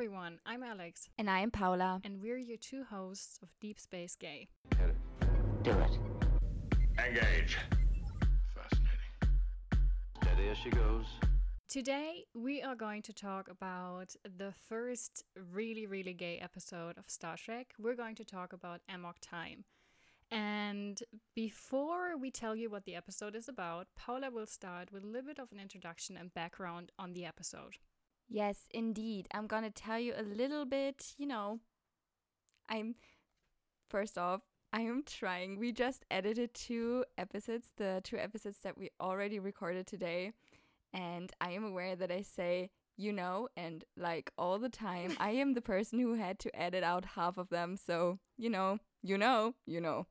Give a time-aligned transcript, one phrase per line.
[0.00, 1.10] everyone, I'm Alex.
[1.18, 2.00] And I am Paula.
[2.04, 4.48] And we're your two hosts of Deep Space Gay.
[4.78, 5.62] Hit it.
[5.62, 5.98] Do it.
[6.98, 7.58] Engage.
[8.54, 8.88] Fascinating.
[10.22, 11.04] Steady as she goes.
[11.68, 17.36] Today, we are going to talk about the first really, really gay episode of Star
[17.36, 17.74] Trek.
[17.78, 19.64] We're going to talk about Amok Time.
[20.30, 21.02] And
[21.34, 25.26] before we tell you what the episode is about, Paula will start with a little
[25.26, 27.76] bit of an introduction and background on the episode.
[28.30, 29.26] Yes, indeed.
[29.34, 31.58] I'm going to tell you a little bit, you know,
[32.68, 32.94] I'm
[33.88, 35.58] first off, I am trying.
[35.58, 40.32] We just edited two episodes, the two episodes that we already recorded today.
[40.92, 45.30] And I am aware that I say, you know, and like all the time, I
[45.30, 47.76] am the person who had to edit out half of them.
[47.76, 50.06] So, you know, you know, you know.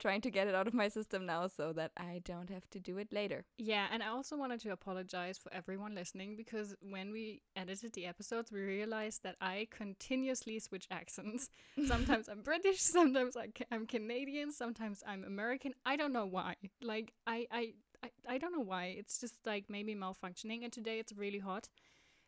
[0.00, 2.80] Trying to get it out of my system now so that I don't have to
[2.80, 3.44] do it later.
[3.58, 8.06] Yeah, and I also wanted to apologize for everyone listening because when we edited the
[8.06, 11.50] episodes, we realized that I continuously switch accents.
[11.86, 13.36] Sometimes I'm British, sometimes
[13.70, 15.74] I'm Canadian, sometimes I'm American.
[15.84, 16.56] I don't know why.
[16.82, 18.94] Like, I, I I, I don't know why.
[18.98, 20.64] It's just like maybe malfunctioning.
[20.64, 21.68] And today it's really hot.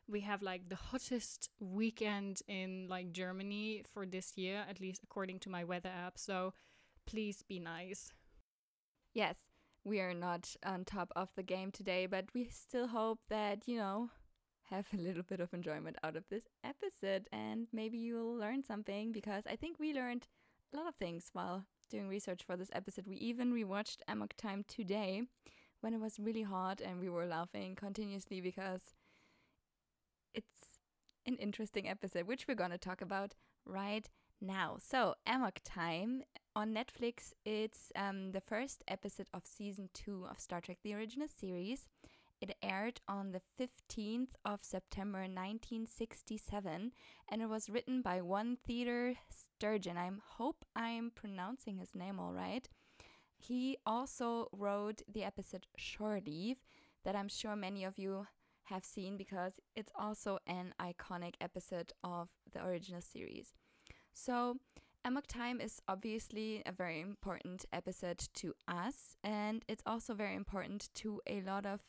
[0.09, 5.39] We have like the hottest weekend in like Germany for this year, at least according
[5.41, 6.19] to my weather app.
[6.19, 6.53] So
[7.07, 8.13] please be nice.
[9.15, 9.37] Yes,
[9.85, 13.77] we are not on top of the game today, but we still hope that, you
[13.77, 14.11] know,
[14.71, 19.13] have a little bit of enjoyment out of this episode and maybe you'll learn something
[19.13, 20.29] because I think we learned
[20.73, 23.07] a lot of things while doing research for this episode.
[23.07, 25.25] We even rewatched Amok Time today
[25.81, 28.95] when it was really hot and we were laughing continuously because
[30.33, 30.79] it's
[31.27, 33.35] an interesting episode, which we're going to talk about
[33.67, 34.09] right
[34.41, 34.77] now.
[34.81, 36.23] So, Amok Time
[36.55, 41.29] on Netflix, it's um, the first episode of season two of Star Trek The Original
[41.29, 41.89] Series.
[42.41, 46.93] It aired on the 15th of September 1967
[47.31, 49.97] and it was written by one Theodore Sturgeon.
[49.97, 52.69] I hope I'm pronouncing his name all right.
[53.39, 56.59] He also wrote the episode Shore Leave
[57.05, 58.27] that I'm sure many of you
[58.65, 63.53] have seen because it's also an iconic episode of the original series.
[64.13, 64.59] So,
[65.05, 70.91] Amok Time is obviously a very important episode to us, and it's also very important
[70.95, 71.81] to a lot of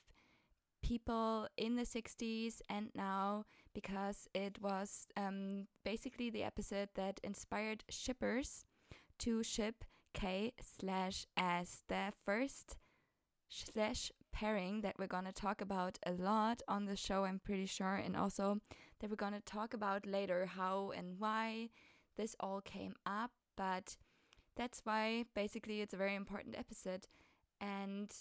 [0.82, 7.84] people in the 60s and now because it was um, basically the episode that inspired
[7.88, 8.66] shippers
[9.20, 9.86] to ship
[10.16, 12.78] K slash S, the first
[13.48, 17.68] slash pairing that we're going to talk about a lot on the show, I'm pretty
[17.68, 18.60] sure, and also
[19.00, 21.70] that we're going to talk about later how and why
[22.18, 23.32] this all came up.
[23.56, 23.98] But
[24.56, 27.08] that's why basically it's a very important episode.
[27.62, 28.12] And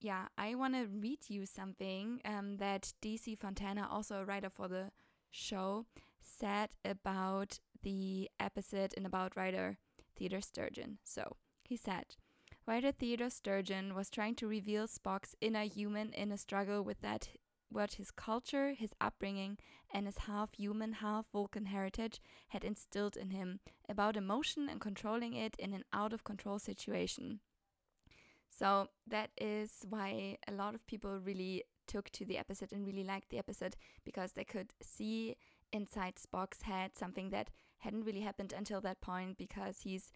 [0.00, 4.68] yeah, I want to read you something um, that DC Fontana, also a writer for
[4.68, 4.90] the
[5.30, 5.86] show,
[6.20, 9.78] said about the episode and about writer
[10.16, 10.98] Theodore Sturgeon.
[11.04, 12.16] So he said,
[12.66, 17.28] Writer Theodore Sturgeon was trying to reveal Spock's inner human in a struggle with that
[17.70, 19.58] what his culture, his upbringing,
[19.92, 25.34] and his half human, half Vulcan heritage had instilled in him about emotion and controlling
[25.34, 27.40] it in an out of control situation.
[28.50, 33.04] So that is why a lot of people really took to the episode and really
[33.04, 35.36] liked the episode because they could see
[35.72, 40.12] inside Spock's head something that hadn't really happened until that point because he's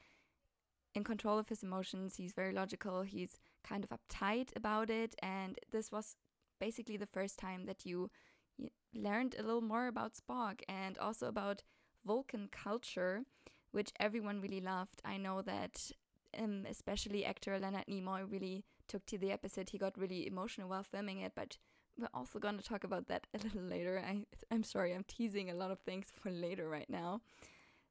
[0.94, 5.58] in control of his emotions, he's very logical, he's kind of uptight about it, and
[5.70, 6.16] this was
[6.62, 8.08] basically the first time that you,
[8.56, 11.62] you learned a little more about Spock and also about
[12.06, 13.24] Vulcan culture,
[13.72, 15.00] which everyone really loved.
[15.04, 15.90] I know that
[16.38, 19.70] um, especially actor Leonard Nimoy really took to the episode.
[19.70, 21.58] He got really emotional while filming it, but
[21.98, 24.00] we're also going to talk about that a little later.
[24.06, 27.22] I, I'm sorry, I'm teasing a lot of things for later right now.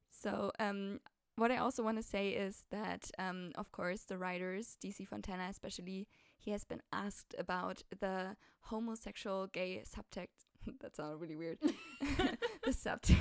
[0.07, 1.01] So, um,
[1.35, 5.47] what I also want to say is that, um, of course, the writers, DC Fontana
[5.49, 6.07] especially,
[6.37, 10.47] he has been asked about the homosexual gay subtext.
[10.81, 11.59] that sounded really weird.
[11.61, 13.15] the subtext.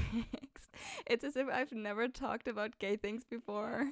[1.07, 3.91] It's as if I've never talked about gay things before.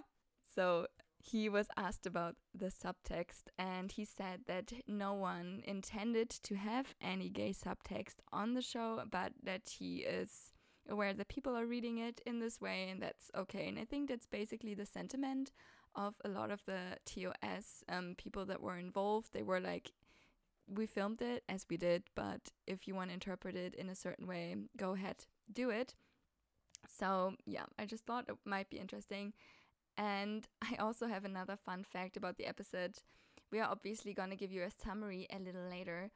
[0.55, 0.87] So
[1.21, 6.95] he was asked about the subtext and he said that no one intended to have
[7.01, 10.53] any gay subtext on the show, but that he is
[10.89, 13.69] aware that people are reading it in this way and that's okay.
[13.69, 15.53] And I think that's basically the sentiment
[15.95, 19.33] of a lot of the TOS um, people that were involved.
[19.33, 19.93] They were like,
[20.69, 23.95] we filmed it as we did, but if you want to interpret it in a
[23.95, 25.95] certain way, go ahead, do it.
[26.87, 29.33] So, yeah, I just thought it might be interesting.
[29.97, 32.99] And I also have another fun fact about the episode.
[33.51, 36.11] We are obviously going to give you a summary a little later,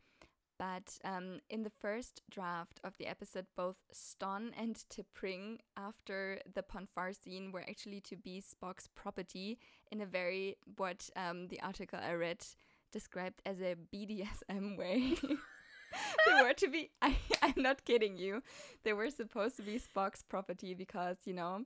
[0.63, 6.63] But um, in the first draft of the episode, both Stonn and T'Pring, after the
[6.63, 9.59] Pon farr scene, were actually to be Spock's property
[9.91, 12.47] in a very, what um, the article I read
[12.93, 15.17] described as a BDSM way.
[16.27, 18.45] they were to be, I, I'm not kidding you,
[18.85, 21.63] they were supposed to be Spock's property because, you know,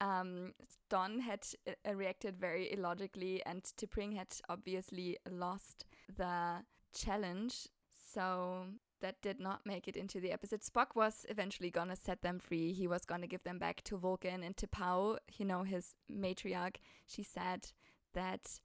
[0.00, 5.84] um, Stonn had uh, reacted very illogically and T'Pring had obviously lost
[6.16, 6.62] the
[6.94, 7.66] challenge
[8.16, 8.64] so
[9.02, 10.62] that did not make it into the episode.
[10.62, 12.72] Spock was eventually gonna set them free.
[12.72, 16.76] He was gonna give them back to Vulcan and to T'Pau, you know, his matriarch.
[17.06, 17.72] She said
[18.14, 18.60] that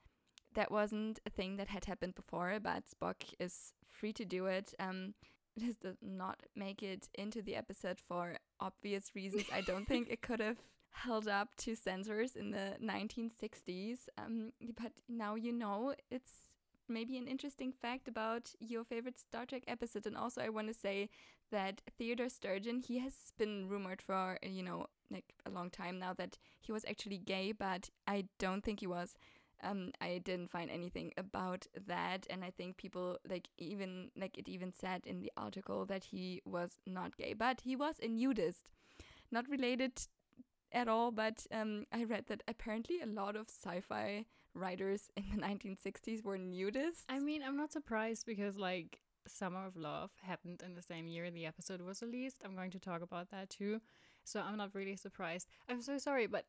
[0.53, 4.73] that wasn't a thing that had happened before, but Spock is free to do it.
[4.79, 5.15] Um,
[5.57, 9.45] this did not make it into the episode for obvious reasons.
[9.53, 10.59] I don't think it could have
[10.91, 14.07] held up to censors in the 1960s.
[14.17, 16.31] Um, but now you know it's
[16.87, 20.05] maybe an interesting fact about your favorite Star Trek episode.
[20.05, 21.09] And also, I want to say
[21.51, 26.13] that Theodore Sturgeon, he has been rumored for, you know, like a long time now
[26.13, 29.15] that he was actually gay, but I don't think he was.
[29.63, 34.49] Um, I didn't find anything about that, and I think people like even like it
[34.49, 38.71] even said in the article that he was not gay, but he was a nudist,
[39.31, 40.07] not related
[40.71, 41.11] at all.
[41.11, 46.37] But um, I read that apparently a lot of sci-fi writers in the 1960s were
[46.37, 47.03] nudists.
[47.09, 51.29] I mean, I'm not surprised because like Summer of Love happened in the same year
[51.29, 52.41] the episode was released.
[52.43, 53.81] I'm going to talk about that too.
[54.23, 55.47] So I'm not really surprised.
[55.69, 56.45] I'm so sorry, but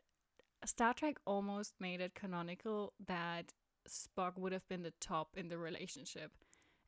[0.64, 3.52] Star Trek almost made it canonical that
[3.88, 6.32] Spock would have been the top in the relationship.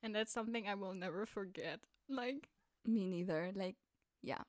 [0.03, 1.81] And that's something I will never forget.
[2.09, 2.49] Like
[2.85, 3.51] me neither.
[3.55, 3.77] Like
[4.23, 4.43] yeah.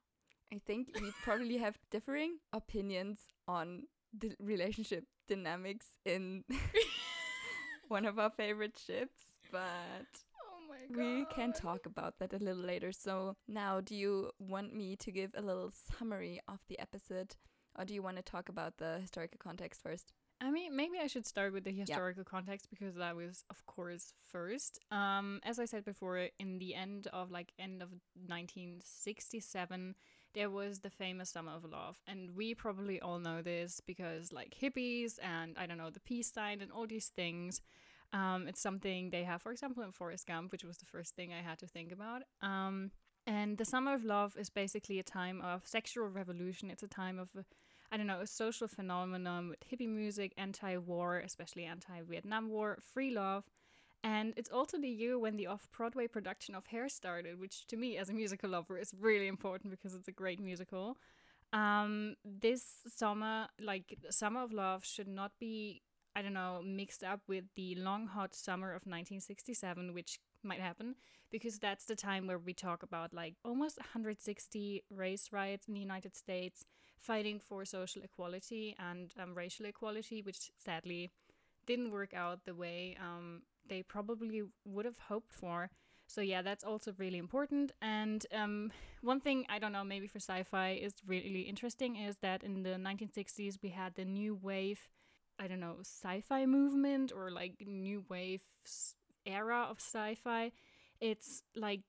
[0.53, 3.83] I think we probably have differing opinions on
[4.17, 6.43] the relationship dynamics in
[7.87, 9.19] one of our favorite ships,
[9.51, 9.61] but
[10.41, 10.97] Oh my god.
[10.97, 12.91] we can talk about that a little later.
[12.91, 17.35] So, now do you want me to give a little summary of the episode,
[17.77, 20.13] or do you want to talk about the historical context first?
[20.41, 24.11] I mean, maybe I should start with the historical context because that was, of course,
[24.31, 24.79] first.
[24.91, 29.95] Um, as I said before, in the end of like end of 1967,
[30.35, 34.55] there was the famous Summer of Love, and we probably all know this because like
[34.61, 37.61] hippies and I don't know the peace sign and all these things.
[38.13, 41.33] Um, it's something they have, for example, in Forrest Gump, which was the first thing
[41.33, 42.21] I had to think about.
[42.41, 42.91] Um,
[43.25, 46.69] and the Summer of Love is basically a time of sexual revolution.
[46.69, 47.29] It's a time of
[47.91, 52.79] I don't know, a social phenomenon with hippie music, anti war, especially anti Vietnam War,
[52.81, 53.45] free love.
[54.05, 57.75] And it's also the year when the off Broadway production of Hair started, which to
[57.75, 60.99] me, as a musical lover, is really important because it's a great musical.
[61.51, 65.81] Um, this summer, like Summer of Love, should not be,
[66.15, 70.93] I don't know, mixed up with the long hot summer of 1967, which might happen
[71.31, 75.79] because that's the time where we talk about like almost 160 race riots in the
[75.79, 76.63] United States,
[76.99, 81.09] fighting for social equality and um, racial equality, which sadly
[81.65, 85.69] didn't work out the way um, they probably would have hoped for.
[86.07, 87.71] So yeah, that's also really important.
[87.81, 88.71] And um,
[89.01, 92.77] one thing I don't know, maybe for sci-fi is really interesting is that in the
[92.77, 94.87] 1960s we had the new wave,
[95.39, 98.41] I don't know, sci-fi movement or like new wave
[99.25, 100.51] era of sci-fi.
[101.01, 101.81] It's like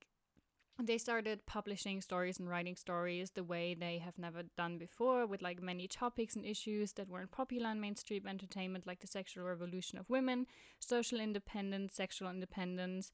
[0.83, 5.40] they started publishing stories and writing stories the way they have never done before with
[5.40, 9.99] like many topics and issues that weren't popular in mainstream entertainment like the sexual revolution
[9.99, 10.47] of women
[10.78, 13.11] social independence sexual independence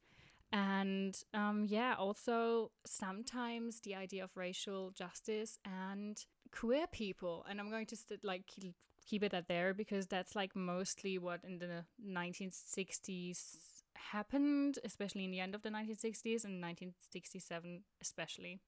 [0.51, 7.45] and um, yeah also sometimes the idea of racial justice and queer people.
[7.49, 8.43] And i'm going to st- like
[9.05, 13.57] keep it at there because that's like mostly what in the 1960s
[13.95, 18.59] happened, especially in the end of the 1960s and 1967 especially.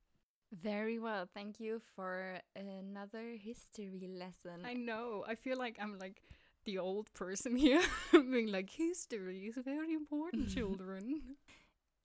[0.51, 1.27] Very well.
[1.33, 4.65] Thank you for another history lesson.
[4.65, 5.25] I know.
[5.27, 6.21] I feel like I'm like
[6.65, 11.21] the old person here, being like, history is very important, children.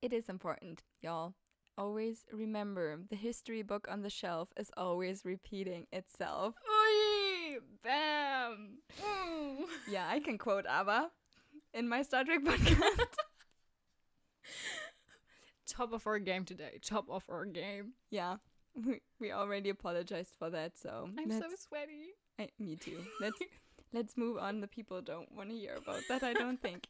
[0.03, 1.35] It is important, y'all.
[1.79, 6.55] Always remember the history book on the shelf is always repeating itself.
[6.69, 7.59] Oi!
[7.83, 8.79] Bam!
[9.05, 9.67] Ooh.
[9.89, 11.11] Yeah, I can quote ABBA
[11.75, 12.99] in my Star Trek podcast.
[15.67, 16.79] Top of our game today.
[16.83, 17.93] Top of our game.
[18.11, 18.37] yeah,
[18.75, 22.11] we, we already apologized for that, so I'm so sweaty.
[22.39, 22.99] I, me too.
[23.21, 23.39] Let's
[23.93, 24.61] let's move on.
[24.61, 26.23] The people don't want to hear about that.
[26.23, 26.89] I don't think.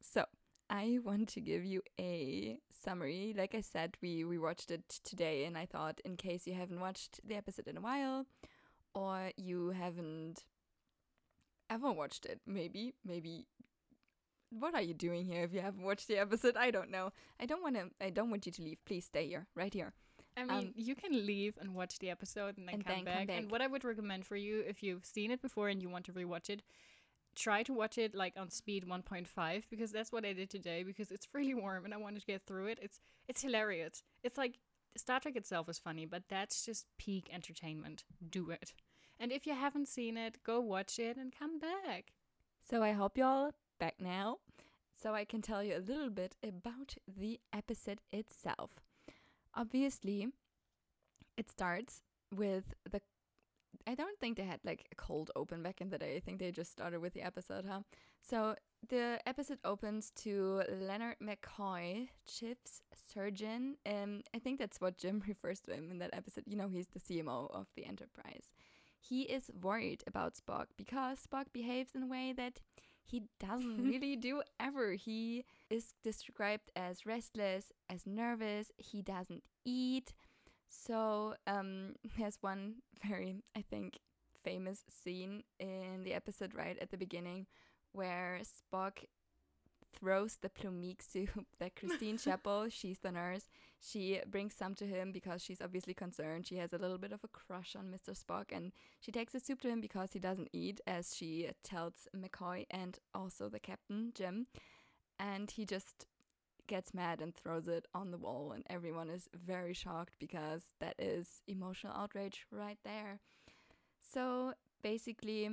[0.00, 0.24] So
[0.70, 3.34] I want to give you a summary.
[3.36, 6.80] Like I said, we we watched it today, and I thought, in case you haven't
[6.80, 8.26] watched the episode in a while,
[8.94, 10.44] or you haven't
[11.68, 13.46] ever watched it, maybe maybe
[14.58, 16.56] what are you doing here if you haven't watched the episode?
[16.56, 17.12] I don't know.
[17.40, 17.90] I don't want to.
[18.04, 18.78] I don't want you to leave.
[18.84, 19.92] Please stay here, right here.
[20.36, 23.04] I mean, Um, you can leave and watch the episode and then, And come, then
[23.04, 23.16] back.
[23.18, 23.38] come back.
[23.38, 26.06] And what I would recommend for you, if you've seen it before and you want
[26.06, 26.62] to rewatch it,
[27.34, 31.10] try to watch it like on speed 1.5 because that's what I did today because
[31.10, 32.78] it's really warm and I wanted to get through it.
[32.80, 34.02] It's it's hilarious.
[34.22, 34.58] It's like
[34.96, 38.04] Star Trek itself is funny, but that's just peak entertainment.
[38.30, 38.72] Do it.
[39.20, 42.12] And if you haven't seen it, go watch it and come back.
[42.60, 44.38] So I hope y'all back now,
[45.00, 48.70] so I can tell you a little bit about the episode itself.
[49.54, 50.28] Obviously,
[51.36, 52.02] it starts
[52.34, 53.00] with the.
[53.86, 56.16] I don't think they had like a cold open back in the day.
[56.16, 57.80] I think they just started with the episode, huh?
[58.22, 58.54] So
[58.88, 63.76] the episode opens to Leonard McCoy, Chip's surgeon.
[63.86, 66.44] Um, I think that's what Jim refers to him in that episode.
[66.46, 68.52] You know, he's the CMO of the Enterprise.
[69.00, 72.60] He is worried about Spock because Spock behaves in a way that
[73.04, 74.92] he doesn't really do ever.
[74.92, 78.70] He is described as restless, as nervous.
[78.76, 80.12] He doesn't eat.
[80.68, 83.98] So um, there's one very, I think,
[84.42, 87.46] famous scene in the episode right at the beginning
[87.92, 89.04] where Spock
[89.92, 93.48] throws the plomeek soup that Christine Chapel, she's the nurse,
[93.80, 96.46] she brings some to him because she's obviously concerned.
[96.46, 98.16] She has a little bit of a crush on Mr.
[98.16, 102.06] Spock and she takes the soup to him because he doesn't eat, as she tells
[102.16, 104.46] McCoy and also the captain, Jim.
[105.18, 106.06] And he just
[106.66, 110.94] gets mad and throws it on the wall, and everyone is very shocked because that
[110.98, 113.20] is emotional outrage right there.
[114.12, 115.50] So basically,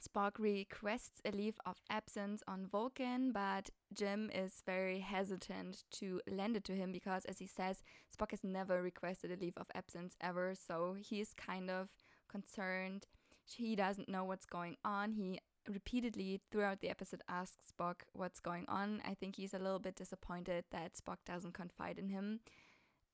[0.00, 6.56] Spock requests a leave of absence on Vulcan, but Jim is very hesitant to lend
[6.56, 7.82] it to him because, as he says,
[8.16, 11.88] Spock has never requested a leave of absence ever, so he is kind of
[12.28, 13.06] concerned.
[13.44, 15.12] He doesn't know what's going on.
[15.12, 19.02] He repeatedly throughout the episode asks Spock what's going on.
[19.06, 22.40] I think he's a little bit disappointed that Spock doesn't confide in him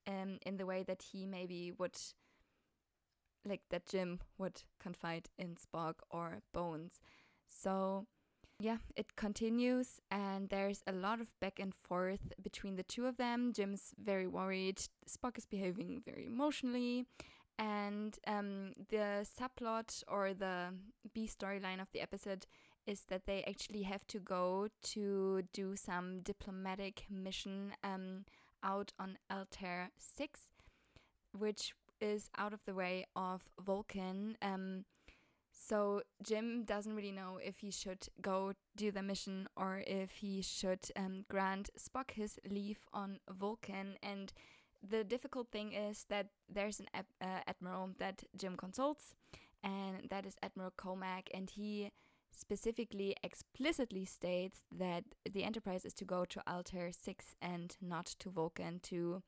[0.06, 1.96] um, in the way that he maybe would
[3.44, 7.00] like that Jim would confide in Spock or Bones.
[7.46, 8.06] So,
[8.58, 13.16] yeah, it continues, and there's a lot of back and forth between the two of
[13.16, 13.52] them.
[13.52, 17.06] Jim's very worried, Spock is behaving very emotionally,
[17.58, 20.74] and um, the subplot or the
[21.12, 22.46] B storyline of the episode
[22.86, 28.24] is that they actually have to go to do some diplomatic mission um,
[28.62, 30.40] out on Altair 6,
[31.32, 31.74] which
[32.04, 34.37] is out of the way of Vulcan.
[34.42, 34.84] Um,
[35.50, 40.42] so Jim doesn't really know if he should go do the mission or if he
[40.42, 43.96] should um, grant Spock his leave on Vulcan.
[44.02, 44.32] And
[44.87, 49.14] the difficult thing is that there's an uh, admiral that Jim consults,
[49.62, 51.90] and that is Admiral Komack, and he
[52.30, 58.28] specifically explicitly states that the Enterprise is to go to Altair 6 and not to
[58.28, 59.23] Vulcan to,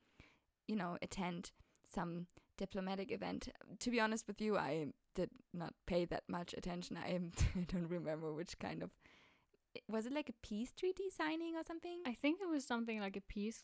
[0.66, 1.52] you know, attend
[1.88, 3.48] some diplomatic event.
[3.80, 6.96] To be honest with you, I did not pay that much attention.
[6.96, 7.20] I,
[7.56, 8.90] I don't remember which kind of
[9.88, 12.00] was it like a peace treaty signing or something?
[12.06, 13.62] I think it was something like a peace.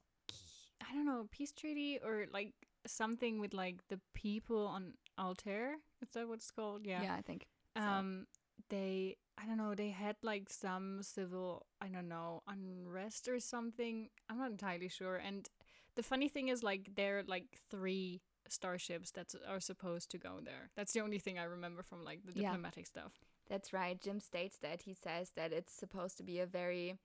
[0.87, 2.52] I don't know, peace treaty or like
[2.87, 5.76] something with like the people on Altair.
[6.02, 6.84] Is that what it's called?
[6.84, 7.02] Yeah.
[7.02, 7.46] yeah, I think.
[7.76, 7.82] so.
[7.82, 8.26] Um,
[8.68, 9.75] they I don't know.
[9.75, 14.08] They had like some civil I don't know unrest or something.
[14.28, 15.16] I'm not entirely sure.
[15.16, 15.49] And
[15.96, 20.40] the funny thing is like there are like three starships that are supposed to go
[20.42, 20.70] there.
[20.76, 22.50] That's the only thing I remember from like the Yeah.
[22.50, 23.12] diplomatic stuff.
[23.49, 24.00] That's right.
[24.00, 26.99] Jim states that he says that it's supposed to be a very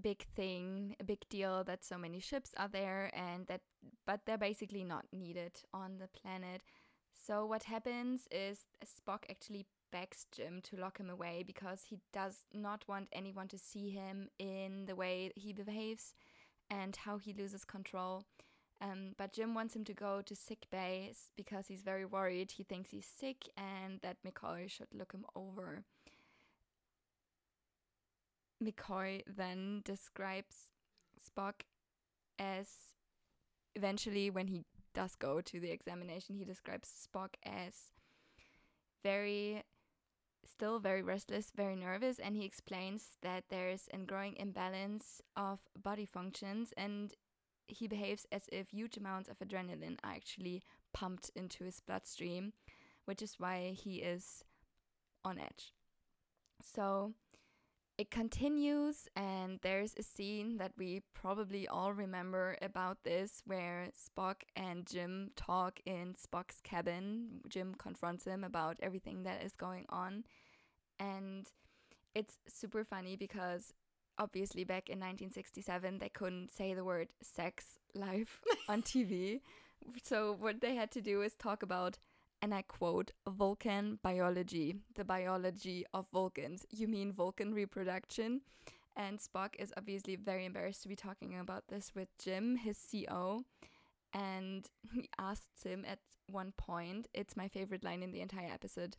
[0.00, 3.62] big thing, a big deal that so many ships are there and that
[4.06, 6.62] but they're basically not needed on the planet.
[7.12, 12.44] So what happens is Spock actually begs Jim to lock him away because he does
[12.52, 16.14] not want anyone to see him in the way he behaves
[16.70, 18.24] and how he loses control.
[18.80, 22.52] Um, but Jim wants him to go to sick bay because he's very worried.
[22.52, 25.82] He thinks he's sick and that McCoy should look him over.
[28.62, 30.72] McCoy then describes
[31.18, 31.62] Spock
[32.38, 32.68] as
[33.74, 37.92] eventually, when he does go to the examination, he describes Spock as
[39.04, 39.62] very,
[40.44, 46.06] still very restless, very nervous, and he explains that there's a growing imbalance of body
[46.06, 47.14] functions and
[47.68, 52.52] he behaves as if huge amounts of adrenaline are actually pumped into his bloodstream,
[53.04, 54.42] which is why he is
[55.24, 55.72] on edge.
[56.62, 57.12] So
[57.98, 64.42] it continues, and there's a scene that we probably all remember about this where Spock
[64.54, 67.40] and Jim talk in Spock's cabin.
[67.48, 70.24] Jim confronts him about everything that is going on,
[71.00, 71.48] and
[72.14, 73.74] it's super funny because
[74.18, 79.40] obviously back in 1967 they couldn't say the word sex live on TV.
[80.02, 81.98] So what they had to do is talk about
[82.40, 86.64] and I quote Vulcan biology, the biology of Vulcans.
[86.70, 88.42] You mean Vulcan reproduction?
[88.96, 93.44] And Spock is obviously very embarrassed to be talking about this with Jim, his CO.
[94.12, 95.98] And he asks him at
[96.30, 98.96] one point, it's my favorite line in the entire episode,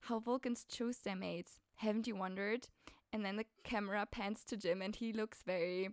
[0.00, 1.60] how Vulcans choose their mates.
[1.76, 2.68] Haven't you wondered?
[3.12, 5.90] And then the camera pans to Jim and he looks very,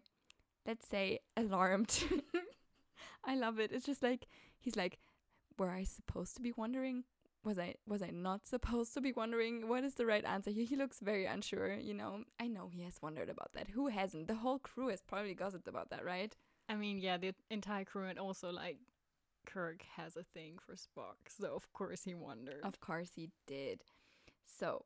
[0.65, 2.03] let's say, alarmed.
[3.25, 3.71] I love it.
[3.71, 4.27] It's just like,
[4.59, 4.99] he's like,
[5.57, 7.03] were I supposed to be wondering?
[7.43, 10.51] Was I was I not supposed to be wondering what is the right answer?
[10.51, 12.23] He, he looks very unsure, you know.
[12.39, 13.69] I know he has wondered about that.
[13.69, 14.27] Who hasn't?
[14.27, 16.35] The whole crew has probably gossiped about that, right?
[16.67, 18.77] I mean, yeah, the entire crew and also like
[19.45, 22.59] Kirk has a thing for Spock, so of course he wondered.
[22.63, 23.83] Of course he did.
[24.45, 24.83] So,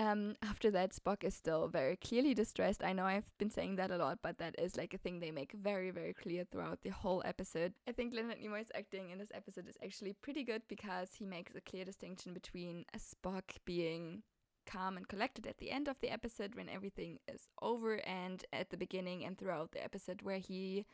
[0.00, 2.82] um, after that, Spock is still very clearly distressed.
[2.82, 5.30] I know I've been saying that a lot, but that is like a thing they
[5.30, 7.74] make very, very clear throughout the whole episode.
[7.86, 11.54] I think Leonard Nimoy's acting in this episode is actually pretty good because he makes
[11.54, 14.22] a clear distinction between a Spock being
[14.66, 18.70] calm and collected at the end of the episode when everything is over and at
[18.70, 20.86] the beginning and throughout the episode where he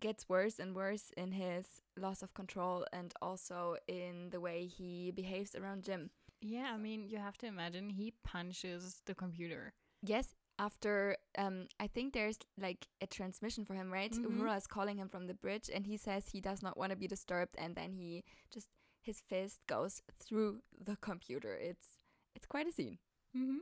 [0.00, 5.12] gets worse and worse in his loss of control and also in the way he
[5.12, 6.10] behaves around Jim.
[6.40, 9.72] Yeah, I mean, you have to imagine he punches the computer.
[10.02, 14.12] Yes, after um I think there's like a transmission for him, right?
[14.12, 14.26] Mhm.
[14.26, 16.96] Uhura is calling him from the bridge and he says he does not want to
[16.96, 18.68] be disturbed and then he just
[19.02, 21.54] his fist goes through the computer.
[21.54, 21.98] It's
[22.34, 22.98] it's quite a scene.
[23.36, 23.58] Mm-hmm.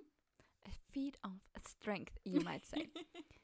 [0.67, 1.33] A feat of
[1.67, 2.89] strength, you might say.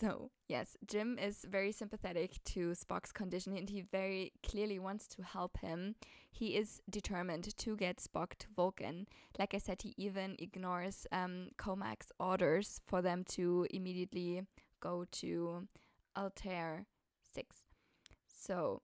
[0.00, 5.22] So, yes, Jim is very sympathetic to Spock's condition and he very clearly wants to
[5.22, 5.96] help him.
[6.30, 9.08] He is determined to get Spock to Vulcan.
[9.38, 14.42] Like I said, he even ignores um, Komack's orders for them to immediately
[14.80, 15.66] go to
[16.16, 16.86] Altair
[17.34, 17.56] 6.
[18.28, 18.82] So,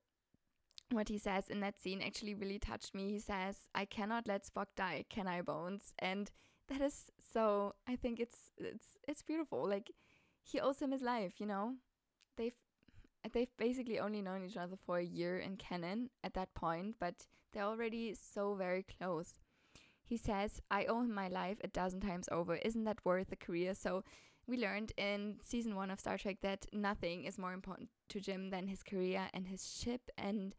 [0.90, 3.10] what he says in that scene actually really touched me.
[3.10, 5.94] He says, I cannot let Spock die, can I, Bones?
[5.98, 6.30] And
[6.68, 9.68] that is so I think it's it's it's beautiful.
[9.68, 9.90] Like
[10.44, 11.74] he owes him his life, you know?
[12.36, 12.54] They've
[13.32, 17.26] they've basically only known each other for a year in canon at that point, but
[17.52, 19.40] they're already so very close.
[20.02, 22.56] He says, I owe him my life a dozen times over.
[22.56, 23.74] Isn't that worth a career?
[23.74, 24.04] So
[24.46, 28.50] we learned in season one of Star Trek that nothing is more important to Jim
[28.50, 30.10] than his career and his ship.
[30.18, 30.54] And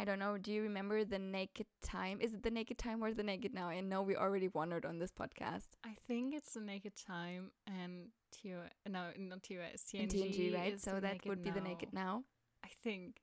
[0.00, 2.22] I don't know, do you remember the naked time?
[2.22, 3.68] Is it the naked time or the naked now?
[3.68, 5.66] I know we already wondered on this podcast.
[5.84, 8.70] I think it's the Naked Time and TOS.
[8.88, 9.84] No, not TOS.
[9.92, 10.80] TNG, in TNG, right?
[10.80, 12.24] So that would be the naked now.
[12.64, 13.16] I think.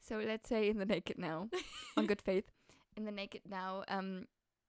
[0.00, 1.48] So let's say in the naked now,
[1.96, 2.50] on good faith,
[2.96, 4.26] in the naked now, um,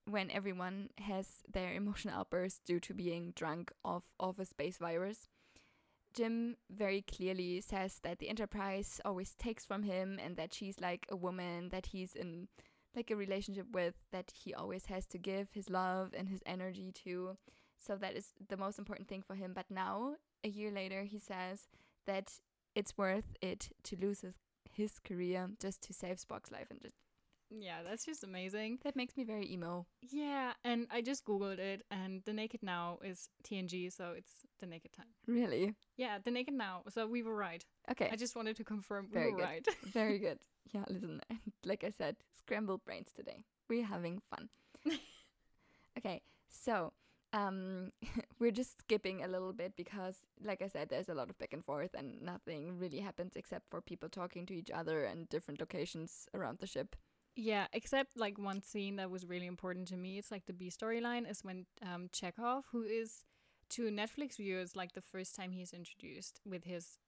[0.08, 5.26] when everyone has their emotional outbursts due to being drunk off of a space virus,
[6.14, 11.06] Jim very clearly says that the Enterprise always takes from him, and that she's like
[11.10, 12.48] a woman that he's in
[12.94, 16.92] like a relationship with, that he always has to give his love and his energy
[17.04, 17.36] to.
[17.78, 19.52] So that is the most important thing for him.
[19.54, 21.68] But now, a year later, he says
[22.06, 22.40] that
[22.74, 24.34] it's worth it to lose his,
[24.70, 26.96] his career just to save Spock's life and just
[27.60, 28.78] Yeah, that's just amazing.
[28.84, 29.86] that makes me very emo.
[30.00, 34.66] Yeah, and I just googled it, and the Naked Now is TNG, so it's the
[34.66, 35.06] Naked Time.
[35.26, 35.74] Really?
[35.96, 36.82] Yeah, the Naked Now.
[36.88, 37.64] So we were right.
[37.90, 38.08] Okay.
[38.12, 39.44] I just wanted to confirm we Very were good.
[39.44, 39.68] right.
[39.92, 40.38] very good.
[40.72, 41.20] Yeah, listen,
[41.66, 43.44] like I said, scrambled brains today.
[43.68, 44.48] We're having fun.
[45.98, 46.92] okay, so
[47.34, 47.90] um
[48.38, 51.52] we're just skipping a little bit because like I said, there's a lot of back
[51.52, 55.60] and forth and nothing really happens except for people talking to each other and different
[55.60, 56.96] locations around the ship.
[57.34, 60.18] Yeah, except like one scene that was really important to me.
[60.18, 63.24] It's like the B storyline is when um Chekov, who is
[63.70, 66.98] to Netflix viewers like the first time he's introduced with his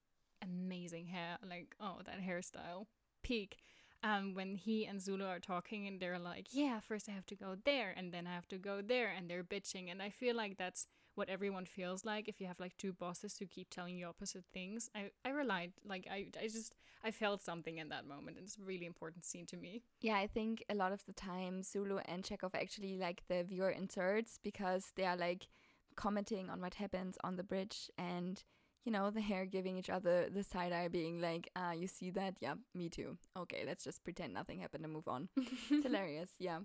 [0.41, 2.87] amazing hair, like oh that hairstyle,
[3.23, 3.57] peak.
[4.03, 7.35] Um, when he and Sulu are talking and they're like, yeah, first I have to
[7.35, 10.35] go there and then I have to go there and they're bitching and I feel
[10.35, 13.97] like that's what everyone feels like if you have like two bosses who keep telling
[13.97, 14.89] you opposite things.
[14.95, 16.73] I I relied like I I just
[17.03, 18.37] I felt something in that moment.
[18.41, 19.81] It's a really important scene to me.
[20.01, 23.69] Yeah, I think a lot of the time Sulu and Chekov actually like the viewer
[23.69, 25.47] inserts because they are like
[25.95, 28.43] commenting on what happens on the bridge and
[28.83, 32.11] you know the hair giving each other the side eye being like ah you see
[32.11, 36.29] that yeah me too okay let's just pretend nothing happened and move on it's hilarious
[36.37, 36.59] yeah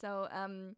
[0.00, 0.76] so um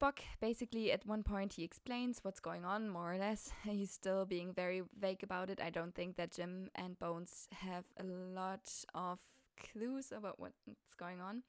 [0.00, 4.24] Spock basically at one point he explains what's going on more or less he's still
[4.24, 8.70] being very vague about it I don't think that Jim and Bones have a lot
[8.94, 9.18] of
[9.56, 11.42] clues about what's going on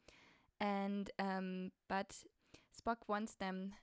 [0.61, 2.23] and um but
[2.77, 3.73] Spock wants them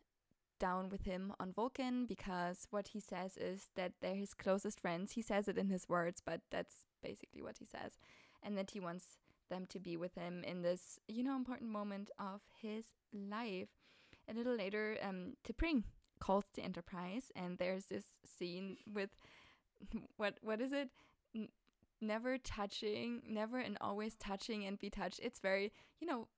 [0.62, 5.12] down with him on Vulcan because what he says is that they're his closest friends.
[5.12, 7.98] He says it in his words, but that's basically what he says.
[8.44, 9.18] And that he wants
[9.51, 13.70] them to be with him in this, you know, important moment of his life.
[14.29, 15.85] A little later, um, T'Pring
[16.21, 19.11] calls the Enterprise, and there's this scene with
[20.17, 20.91] what what is it?
[21.35, 21.49] N-
[22.01, 25.21] never touching, never and always touching and be touched.
[25.23, 26.29] It's very, you know,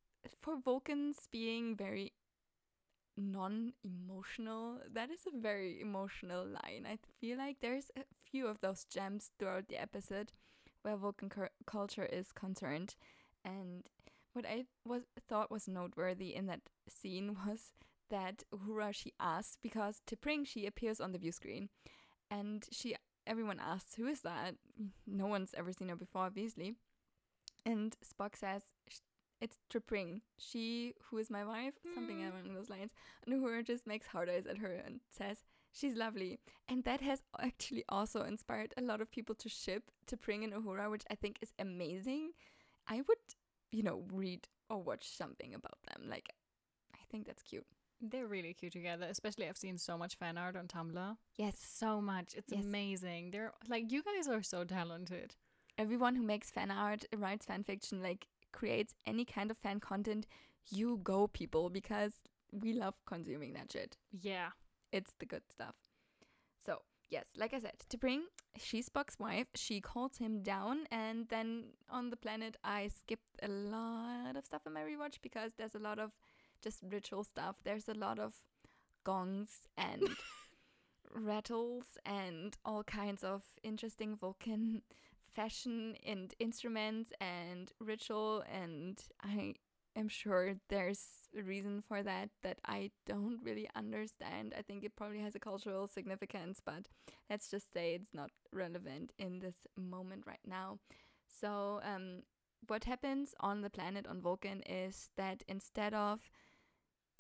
[0.41, 2.13] for Vulcans being very
[3.17, 8.85] non-emotional that is a very emotional line i feel like there's a few of those
[8.85, 10.33] gems throughout the episode
[10.83, 11.31] where vulcan
[11.65, 12.97] culture is concerned
[13.45, 13.85] and
[14.33, 17.73] what i was thought was noteworthy in that scene was
[18.11, 21.69] that uhura she asked because T'Pring she appears on the view screen
[22.31, 22.95] and she
[23.27, 24.57] everyone asks who is that
[25.07, 26.75] no one's ever seen her before obviously
[27.65, 28.63] and spock says
[29.41, 32.31] it's T'Pring, she who is my wife, something Mm.
[32.31, 32.93] along those lines.
[33.27, 36.39] And Uhura just makes hard eyes at her and says, She's lovely.
[36.69, 40.91] And that has actually also inspired a lot of people to ship T'Pring and Uhura,
[40.91, 42.31] which I think is amazing.
[42.87, 43.19] I would,
[43.73, 46.09] you know, read or watch something about them.
[46.09, 46.33] Like,
[47.15, 47.67] think that's cute.
[48.01, 49.07] They're really cute together.
[49.09, 51.17] Especially, I've seen so much fan art on Tumblr.
[51.37, 51.57] Yes.
[51.83, 52.35] So much.
[52.41, 52.65] It's Yes.
[52.65, 53.31] amazing.
[53.31, 55.37] They're like you guys are so talented.
[55.85, 60.27] Everyone who makes fan art, writes fan fiction, like creates any kind of fan content,
[60.81, 62.13] you go, people, because
[62.53, 63.97] we love consuming that shit.
[64.31, 64.51] Yeah.
[64.93, 65.75] it's the good stuff.
[66.65, 66.73] So,
[67.11, 68.21] yes, like I said, T'Pring
[68.67, 69.49] she's Spock's wife.
[69.57, 71.49] She calls him down, and then
[71.91, 75.81] on the planet, I skipped a lot of stuff in my rewatch because there's a
[75.89, 76.13] lot of
[76.65, 77.57] just ritual stuff.
[77.63, 78.35] There's a lot of
[79.05, 80.09] gongs and
[81.15, 84.83] rattles and all kinds of interesting Vulcan
[85.35, 89.55] fashion and instruments and ritual and I
[89.97, 94.55] am sure there's a reason for that that I don't really understand.
[94.57, 96.89] I think it probably has a cultural significance, but
[97.29, 100.79] let's just say it's not relevant in this moment right now.
[101.41, 102.23] So, um,
[102.67, 106.21] what happens on the planet on Vulcan is that instead of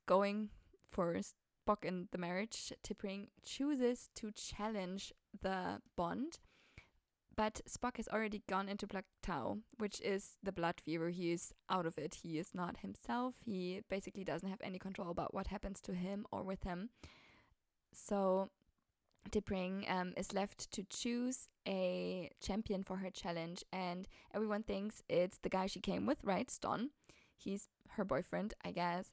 [0.06, 0.50] going
[0.90, 6.38] for Spock and the marriage, T'Pring chooses to challenge the bond.
[7.36, 11.08] But Spock has already gone into plak tow, which is the blood fever.
[11.10, 12.18] He is out of it.
[12.22, 13.34] He is not himself.
[13.44, 16.90] He basically doesn't have any control about what happens to him or with him.
[17.92, 18.50] So
[19.30, 25.38] T'Pring um, is left to choose a champion for her challenge, and everyone thinks it's
[25.38, 26.48] the guy she came with, right?
[26.48, 26.90] Stonn.
[27.36, 29.12] He's her boyfriend, I guess.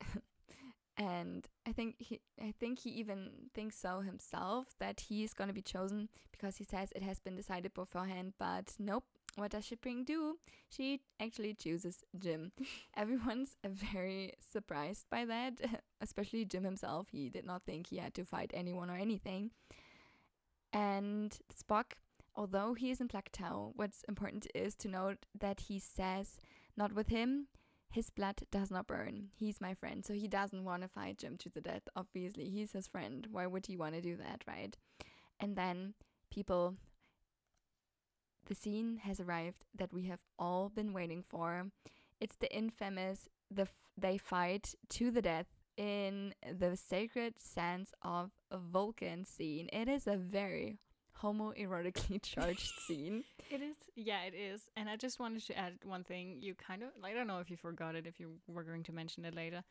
[0.96, 5.62] and I think he I think he even thinks so himself that he's gonna be
[5.62, 9.04] chosen because he says it has been decided beforehand, but nope.
[9.36, 10.38] What does T'Pring do?
[10.68, 12.50] She actually chooses Jim.
[12.96, 15.60] Everyone's very surprised by that,
[16.00, 17.06] especially Jim himself.
[17.12, 19.52] He did not think he had to fight anyone or anything.
[20.72, 21.92] And Spock,
[22.34, 26.40] although he is in plak tow, what's important is to note that he says,
[26.76, 27.46] not with him,
[27.90, 29.30] his blood does not burn.
[29.34, 31.82] He's my friend, so he doesn't want to fight Jim to the death.
[31.96, 33.26] Obviously, he's his friend.
[33.30, 34.76] Why would he want to do that, right?
[35.40, 35.94] And then
[36.30, 36.76] people,
[38.46, 41.66] the scene has arrived that we have all been waiting for.
[42.20, 43.66] It's the infamous the
[43.98, 49.68] they fight to the death in the sacred sands of Vulcan scene.
[49.72, 50.78] It is a very
[51.22, 53.24] homoerotically charged scene.
[53.50, 53.76] It is.
[53.96, 54.70] Yeah, it is.
[54.76, 56.38] And I just wanted to add one thing.
[56.40, 58.92] You kind of, I don't know if you forgot it, if you were going to
[58.92, 59.62] mention it later.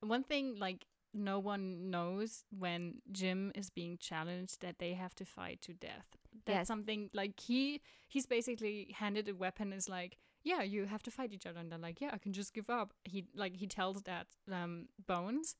[0.00, 5.24] One thing, like, no one knows when Jim is being challenged that they have to
[5.24, 6.06] fight to death.
[6.44, 6.66] That's Yes.
[6.68, 11.32] something like he he's basically handed a weapon is like, yeah, you have to fight
[11.32, 12.92] each other and they're like, yeah, I can just give up.
[13.04, 15.54] He like he tells that um Bones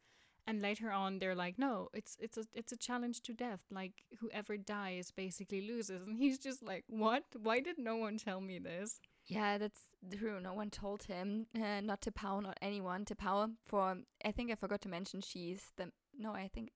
[0.46, 3.60] and later on they're like, no, it's it's a it's a challenge to death.
[3.70, 7.24] Like whoever dies basically loses and he's just like, what?
[7.42, 9.00] Why did no one tell me this?
[9.26, 9.86] Yeah, that's
[10.18, 10.38] true.
[10.40, 13.52] No one told him uh, not T'Pau, not anyone T'Pau.
[13.66, 16.70] For I think I forgot to mention she's the no, I think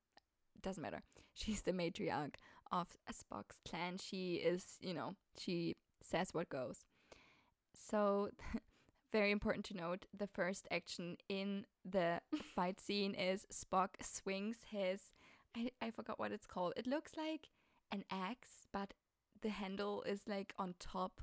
[0.62, 1.02] doesn't matter.
[1.34, 2.34] She's the matriarch
[2.72, 3.98] of Spock's clan.
[3.98, 6.84] She is, you know, she says what goes.
[7.74, 8.30] So,
[9.12, 12.20] very important to note: the first action in the
[12.54, 15.12] fight scene is Spock swings his.
[15.56, 16.74] I I forgot what it's called.
[16.76, 17.48] It looks like
[17.90, 18.94] an axe, but
[19.42, 21.22] the handle is like on top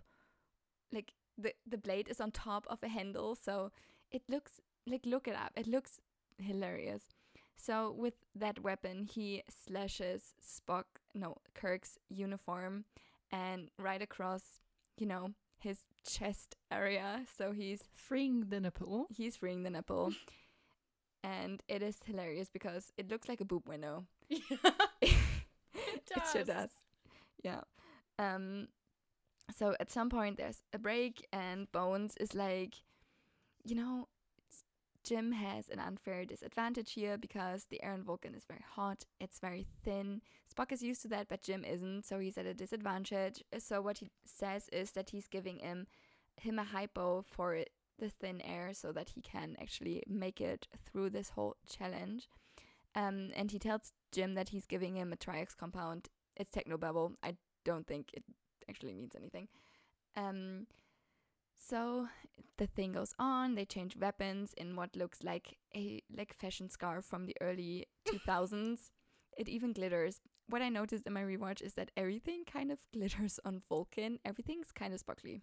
[0.92, 3.72] like the the blade is on top of a handle so
[4.12, 6.00] it looks like look it up it looks
[6.38, 7.04] hilarious
[7.56, 12.86] so with that weapon he slashes spock no kirk's uniform
[13.32, 14.60] and right across
[14.98, 15.32] you know
[15.66, 19.08] his chest area so he's Freeing the nipple.
[19.10, 20.14] he's freeing the nipple
[21.24, 24.06] and it is hilarious because it looks like a boob window.
[24.30, 24.42] it
[25.02, 26.70] it sure does.
[27.44, 27.62] Yeah.
[28.20, 28.68] Um
[29.56, 32.76] so at some point there's a break and Bones is like,
[33.64, 34.08] you know,
[35.06, 39.68] Jim has an unfair disadvantage here because the Aaron Vulcan is very hot, it's very
[39.84, 40.22] thin.
[40.52, 43.44] Spock is used to that, but Jim isn't, so he's at a disadvantage.
[43.60, 45.88] So what he says is that he's giving him
[46.38, 47.64] him a hypo for
[47.98, 52.28] the thin air so that he can actually make it through this whole challenge.
[52.94, 56.10] Um, and he tells Jim that he's giving him a tri-ox compound.
[56.36, 57.14] It's technobabble.
[57.24, 58.24] I don't think it
[58.70, 59.48] actually means anything.
[60.18, 60.68] Um,
[61.56, 62.08] so
[62.58, 63.56] the thing goes on.
[63.56, 68.90] They change weapons in what looks like a like fashion scarf from the early 2000s.
[69.38, 70.22] it even glitters.
[70.48, 74.20] What I noticed in my rewatch is that everything kind of glitters on Vulcan.
[74.24, 75.42] Everything's kind of sparkly.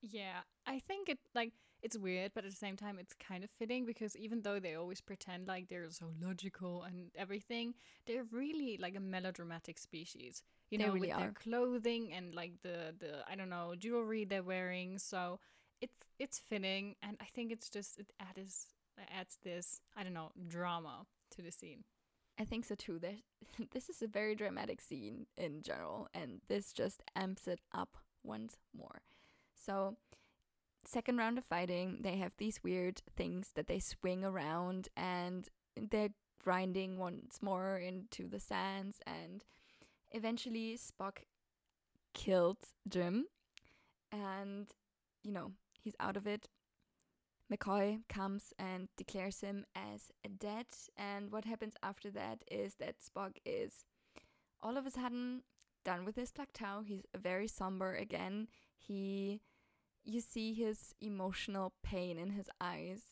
[0.00, 3.50] Yeah, I think it like it's weird, but at the same time, it's kind of
[3.50, 7.74] fitting because even though they always pretend like they're so logical and everything,
[8.06, 10.42] they're really like a melodramatic species.
[10.70, 11.18] You They know, really with are.
[11.18, 14.98] their clothing and like the the I don't know jewelry they're wearing.
[14.98, 15.40] So
[15.84, 18.68] it's it's fitting, and I think it's just it adds
[19.16, 21.84] adds this I don't know drama to the scene.
[22.38, 22.98] I think so too.
[22.98, 23.18] There,
[23.72, 28.56] this is a very dramatic scene in general, and this just amps it up once
[28.76, 29.02] more.
[29.54, 29.96] So,
[30.84, 36.14] second round of fighting, they have these weird things that they swing around, and they're
[36.42, 39.44] grinding once more into the sands, and
[40.10, 41.18] eventually Spock
[42.14, 43.26] killed Jim,
[44.10, 44.68] and
[45.22, 45.52] you know
[45.84, 46.48] he's out of it.
[47.52, 50.66] McCoy comes and declares him as dead.
[50.96, 53.84] And what happens after that is that Spock is
[54.62, 55.42] all of a sudden
[55.84, 56.82] done with his plak tow.
[56.84, 58.48] He's very somber again.
[58.78, 59.42] He,
[60.04, 63.02] you see his emotional pain in his eyes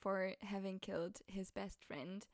[0.00, 2.26] for having killed his best friend.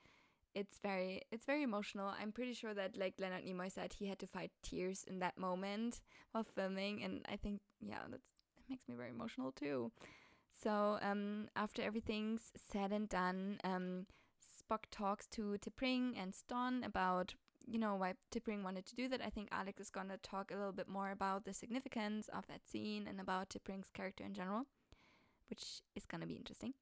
[0.55, 2.13] It's very, it's very emotional.
[2.19, 5.37] I'm pretty sure that, like Leonard Nimoy said, he had to fight tears in that
[5.37, 8.34] moment while filming, and I think, yeah, that's that
[8.69, 9.93] makes me very emotional too.
[10.63, 14.07] So um, after everything's said and done, um,
[14.41, 17.35] Spock talks to T'Pring and Stonn about
[17.67, 19.21] you know why T'Pring wanted to do that.
[19.23, 22.69] I think Alex is gonna talk a little bit more about the significance of that
[22.69, 24.65] scene and about T'Pring's character in general,
[25.49, 26.75] which is gonna be interesting.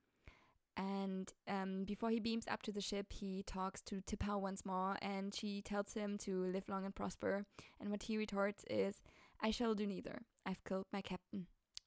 [0.76, 4.96] And um, before he beams up to the ship, he talks to T'Pau once more,
[5.02, 7.44] and she tells him to live long and prosper.
[7.78, 9.02] And what he retorts is,
[9.40, 10.22] "I shall do neither.
[10.46, 11.46] I've killed my captain,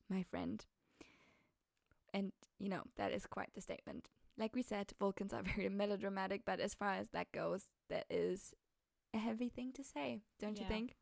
[0.09, 0.65] my friend."
[2.13, 4.07] And, you know, that is quite the statement.
[4.37, 8.53] Like we said, Vulcans are very melodramatic, but as far as that goes, that is
[9.13, 10.95] a heavy thing to say, don't you think?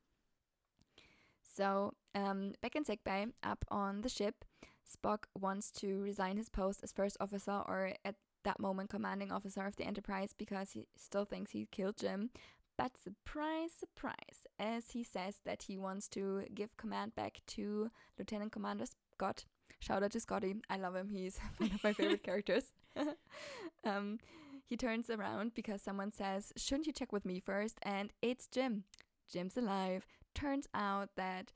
[1.55, 4.43] So, um, back in sickbay, up on the ship,
[4.83, 9.65] Spock wants to resign his post as first officer or at that moment commanding officer
[9.65, 12.31] of the Enterprise because he still thinks he killed Jim.
[12.77, 18.51] But surprise, surprise, as he says that he wants to give command back to Lieutenant
[18.51, 19.45] Commander Scott.
[19.79, 20.55] Shout out to Scotty.
[20.69, 21.09] I love him.
[21.09, 22.71] He's one of my favorite characters.
[23.83, 24.19] um,
[24.65, 27.77] he turns around because someone says, Shouldn't you check with me first?
[27.83, 28.85] And it's Jim.
[29.31, 30.05] Jim's alive.
[30.33, 31.51] Turns out that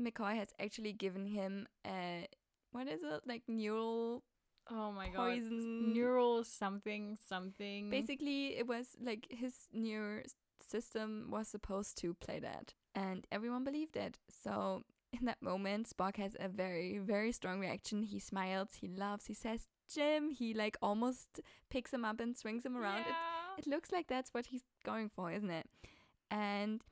[0.00, 2.26] McCoy has actually given him a,
[2.72, 3.22] what is it?
[3.26, 4.22] Like neural
[4.70, 5.38] Oh my god,
[5.94, 7.88] neural something something.
[7.88, 10.34] Basically, it was like his new s-
[10.70, 14.18] system was supposed to play that, and everyone believed it.
[14.42, 18.02] So, in that moment, Spock has a very, very strong reaction.
[18.02, 20.30] He smiles, he laughs, he says, Jim.
[20.30, 23.00] He like almost picks him up and swings him around.
[23.00, 23.58] It, Yeah.
[23.58, 25.66] it looks like that's what he's going for, isn't it?
[26.30, 26.82] And,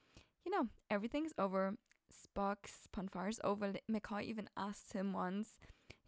[0.44, 1.74] you know, everything's over.
[2.10, 3.74] Spock's pon farr's over.
[3.90, 5.58] McCoy even asks him once,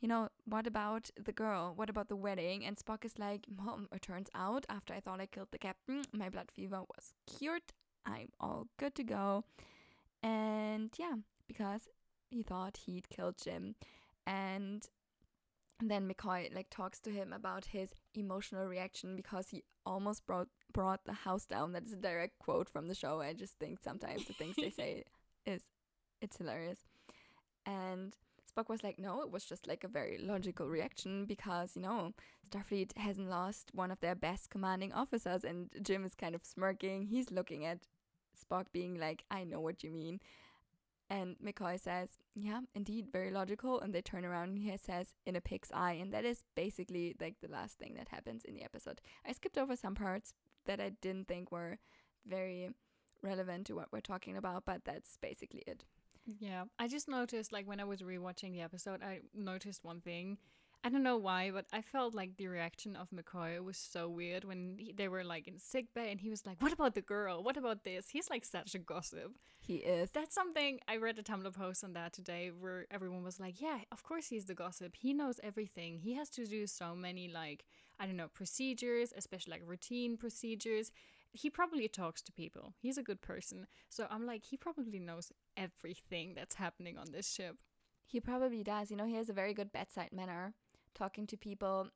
[0.00, 1.72] you know, what about the girl?
[1.74, 2.64] What about the wedding?
[2.64, 6.04] And Spock is like, Mom, it turns out after I thought I killed the captain,
[6.12, 7.62] my blood fever was cured.
[8.06, 9.44] I'm all good to go.
[10.22, 11.14] And yeah,
[11.46, 11.88] because
[12.30, 13.74] he thought he'd killed Jim.
[14.26, 14.86] And
[15.80, 21.04] then McCoy like talks to him about his emotional reaction because he almost brought brought
[21.04, 21.72] the house down.
[21.72, 23.20] That is a direct quote from the show.
[23.20, 25.04] I just think sometimes the things they say
[25.46, 25.62] is
[26.20, 26.80] it's hilarious.
[27.64, 28.14] And
[28.58, 32.12] Spock was like, no, it was just like a very logical reaction because, you know,
[32.50, 35.44] Starfleet hasn't lost one of their best commanding officers.
[35.44, 37.06] And Jim is kind of smirking.
[37.06, 37.78] He's looking at
[38.38, 40.20] Spock, being like, I know what you mean.
[41.10, 43.80] And McCoy says, yeah, indeed, very logical.
[43.80, 45.98] And they turn around and he says, in a pig's eye.
[46.00, 49.00] And that is basically like the last thing that happens in the episode.
[49.26, 50.34] I skipped over some parts
[50.66, 51.78] that I didn't think were
[52.26, 52.70] very
[53.22, 55.84] relevant to what we're talking about, but that's basically it.
[56.38, 60.36] Yeah, I just noticed like when I was rewatching the episode, I noticed one thing.
[60.84, 64.44] I don't know why, but I felt like the reaction of McCoy was so weird
[64.44, 67.00] when he, they were like in sick bay and he was like, "What about the
[67.00, 67.42] girl?
[67.42, 69.32] What about this?" He's like such a gossip.
[69.60, 70.10] He is.
[70.10, 73.78] That's something I read a Tumblr post on that today where everyone was like, "Yeah,
[73.90, 74.94] of course he's the gossip.
[74.96, 75.98] He knows everything.
[75.98, 77.64] He has to do so many like
[77.98, 80.92] I don't know procedures, especially like routine procedures.
[81.32, 82.74] He probably talks to people.
[82.80, 83.66] He's a good person.
[83.88, 87.56] So I'm like, he probably knows everything that's happening on this ship.
[88.06, 88.90] He probably does.
[88.90, 90.54] You know, he has a very good bedside manner.
[90.94, 91.88] Talking to people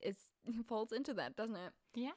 [0.00, 0.16] is
[0.68, 1.72] falls into that, doesn't it?
[1.94, 2.10] Yeah.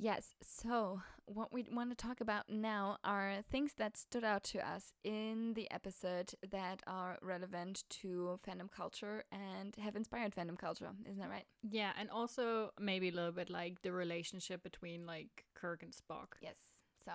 [0.00, 0.34] Yes.
[0.42, 4.92] So, what we want to talk about now are things that stood out to us
[5.02, 10.90] in the episode that are relevant to fandom culture and have inspired fandom culture.
[11.04, 11.46] Isn't that right?
[11.68, 16.38] Yeah, and also maybe a little bit like the relationship between like Kirk and Spock.
[16.40, 16.56] Yes.
[17.04, 17.12] So,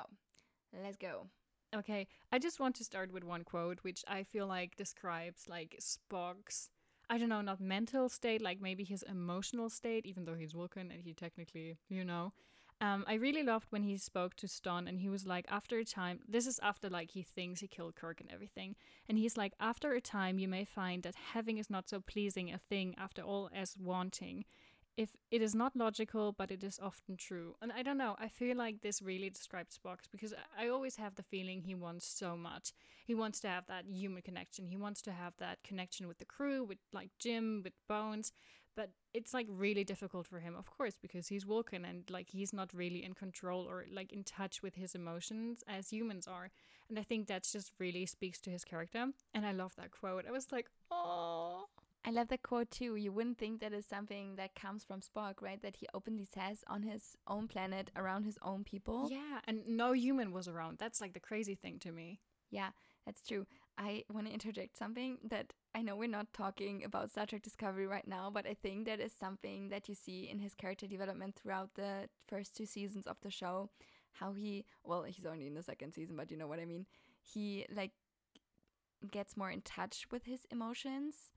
[0.84, 1.28] let's go.
[1.74, 5.80] Okay, I just want to start with one quote which I feel like describes like
[5.82, 6.70] Spock's
[7.10, 10.90] I don't know, not mental state, like maybe his emotional state, even though he's Vulcan
[10.90, 12.34] and he technically, you know.
[12.82, 15.86] Um, I really loved when he spoke to Stonn and he was like, after a
[15.86, 18.76] time, this is after like he thinks he killed Kirk and everything.
[19.08, 22.52] And he's like, after a time, you may find that having is not so pleasing
[22.52, 24.46] a thing after all as wanting.
[24.96, 27.56] If it is not logical, but it is often true.
[27.62, 30.98] And I don't know, I feel like this really describes Spock because I I always
[30.98, 32.74] have the feeling he wants so much.
[33.06, 34.68] He wants to have that human connection.
[34.68, 38.32] He wants to have that connection with the crew, with like Jim, with Bones.
[38.76, 42.54] But it's like really difficult for him, of course, because he's Vulcan and like he's
[42.54, 46.50] not really in control or like in touch with his emotions as humans are.
[46.90, 49.06] And I think that just really speaks to his character.
[49.34, 50.26] And I love that quote.
[50.28, 51.66] I was like, oh.
[52.06, 52.96] I love that quote too.
[52.96, 55.62] You wouldn't think that is something that comes from Spock, right?
[55.62, 59.08] That he openly says on his own planet around his own people.
[59.10, 60.80] Yeah, and no human was around.
[60.80, 62.20] That's like the crazy thing to me.
[62.52, 62.70] Yeah,
[63.06, 63.48] that's true.
[63.78, 67.88] I want to interject something that I know we're not talking about Star Trek Discovery
[67.88, 71.36] right now, but I think that is something that you see in his character development
[71.36, 73.70] throughout the first two seasons of the show.
[74.12, 76.86] How he, well, he's only in the second season, but you know what I mean.
[77.22, 77.92] He like
[79.10, 81.32] gets more in touch with his emotions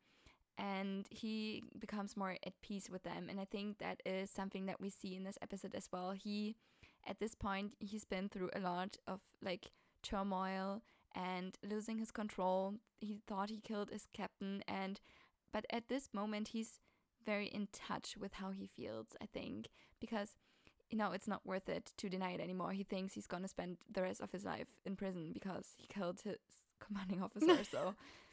[0.59, 3.29] and he becomes more at peace with them.
[3.31, 6.11] And I think that is something that we see in this episode as well.
[6.11, 6.57] He,
[7.07, 9.71] at this point, he's been through a lot of like
[10.03, 10.83] turmoil
[11.17, 12.75] and losing his control.
[13.01, 15.01] He thought he killed his captain, and
[15.53, 16.79] but at this moment, he's
[17.25, 19.09] very in touch with how he feels.
[19.21, 19.69] I think
[20.01, 20.37] because
[20.91, 22.73] you know it's not worth it to deny it anymore.
[22.73, 26.21] He thinks he's gonna spend the rest of his life in prison because he killed
[26.21, 26.37] his
[26.79, 27.65] commanding officer.
[27.65, 27.95] so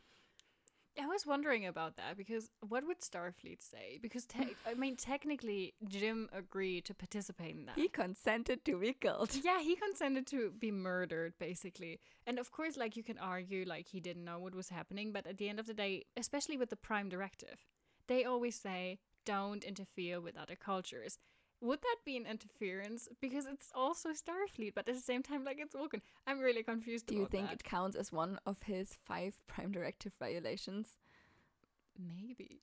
[1.02, 4.00] I was wondering about that because what would Starfleet say?
[4.02, 7.76] Because te- I mean, technically, Jim agreed to participate in that.
[7.76, 9.32] he consented to be killed.
[9.44, 12.00] yeah, he consented to be murdered, basically.
[12.28, 15.26] And of course, like you can argue, like he didn't know what was happening, but
[15.26, 17.66] at the end of the day, especially with the Prime Directive,
[18.08, 21.18] they always say don't interfere with other cultures.
[21.68, 23.08] Would that be an interference?
[23.22, 26.02] Because it's also Starfleet, but at the same time, like it's Vulcan.
[26.28, 27.08] I'm really confused.
[27.08, 27.54] Do you think that.
[27.56, 30.98] it counts as one of his five prime directive violations?
[31.98, 32.60] Maybe.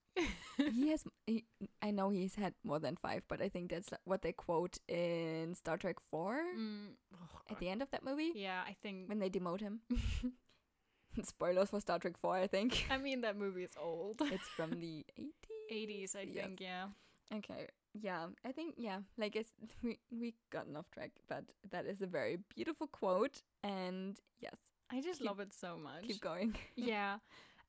[0.77, 1.05] he has.
[1.27, 1.45] He,
[1.81, 5.55] I know he's had more than five, but I think that's what they quote in
[5.55, 9.09] Star Trek Four Mm, oh, at the end of that movie yeah, I think.
[9.09, 9.81] when they demote him.
[11.23, 12.87] Spoilers for Star Trek Four, I think.
[12.91, 14.17] I mean, that movie is old.
[14.21, 15.73] it's from the 80s.
[15.73, 16.45] 80s, I Yes.
[16.45, 16.87] think, yeah.
[17.35, 17.69] Okay.
[17.95, 19.51] Yeah, I think yeah, like it's
[19.83, 24.57] we we gotten off track, but that is a very beautiful quote, and yes,
[24.93, 26.07] I just Keep- love it so much.
[26.07, 26.55] keep going.
[26.77, 27.19] yeah.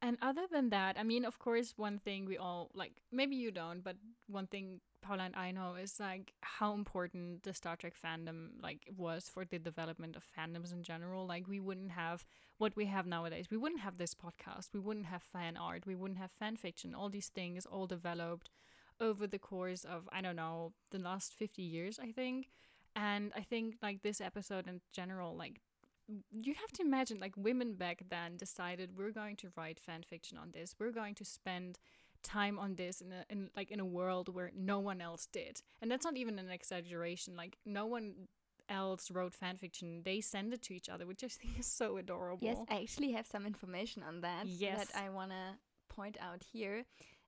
[0.04, 3.52] And other than that, I mean, of course, one thing we all like, maybe you
[3.52, 7.94] don't, but one thing Paula and I know is like how important the Star Trek
[8.04, 11.28] fandom like was for the development of fandoms in general.
[11.28, 12.26] Like we wouldn't have
[12.58, 13.46] what we have nowadays.
[13.52, 14.70] We wouldn't have this podcast.
[14.74, 15.86] We wouldn't have fan art.
[15.86, 16.96] We wouldn't have fan fiction.
[16.96, 18.50] All these things all developed
[19.02, 22.50] over the course of I don't know the last fifty years, I think.
[22.96, 25.60] And I think like this episode in general, like
[26.32, 30.38] you have to imagine like women back then decided we're going to write fan fiction
[30.38, 31.80] on this we're going to spend
[32.22, 35.62] time on this in a in like in a world where no one else did
[35.82, 38.14] and that's not even an exaggeration like no one
[38.68, 41.95] else wrote fan fiction they send it to each other which i think is so
[41.95, 44.88] adorable Yes, I actually have some information on that Yes.
[44.88, 45.56] that I want to
[45.95, 46.84] point out here.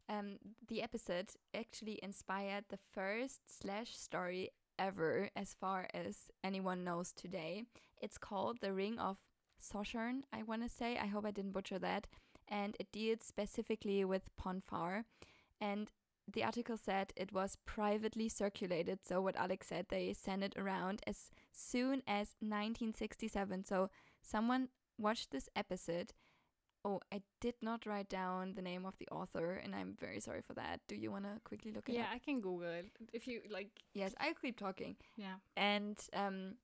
[0.09, 0.37] Um,
[0.67, 7.63] the episode actually inspired the first slash story ever, as far as anyone knows today.
[8.01, 9.17] It's called The Ring of
[9.61, 10.97] Soshern, I want to say.
[10.97, 12.07] I hope I didn't butcher that.
[12.47, 15.05] And it deals specifically with pon farr.
[15.61, 15.91] And
[16.31, 18.99] the article said it was privately circulated.
[19.05, 23.65] So, what Alex said, they sent it around as soon as 1967.
[23.65, 23.89] So,
[24.21, 26.13] someone watched this episode
[26.85, 30.41] Oh, I did not write down the name of the author, and I'm very sorry
[30.45, 30.81] for that.
[30.89, 32.07] Do you want to quickly look it Yeah, up?
[32.15, 33.69] I can Google it if you like.
[33.93, 34.97] Yes, I'll keep talking.
[35.15, 35.35] Yeah.
[35.55, 36.55] And um,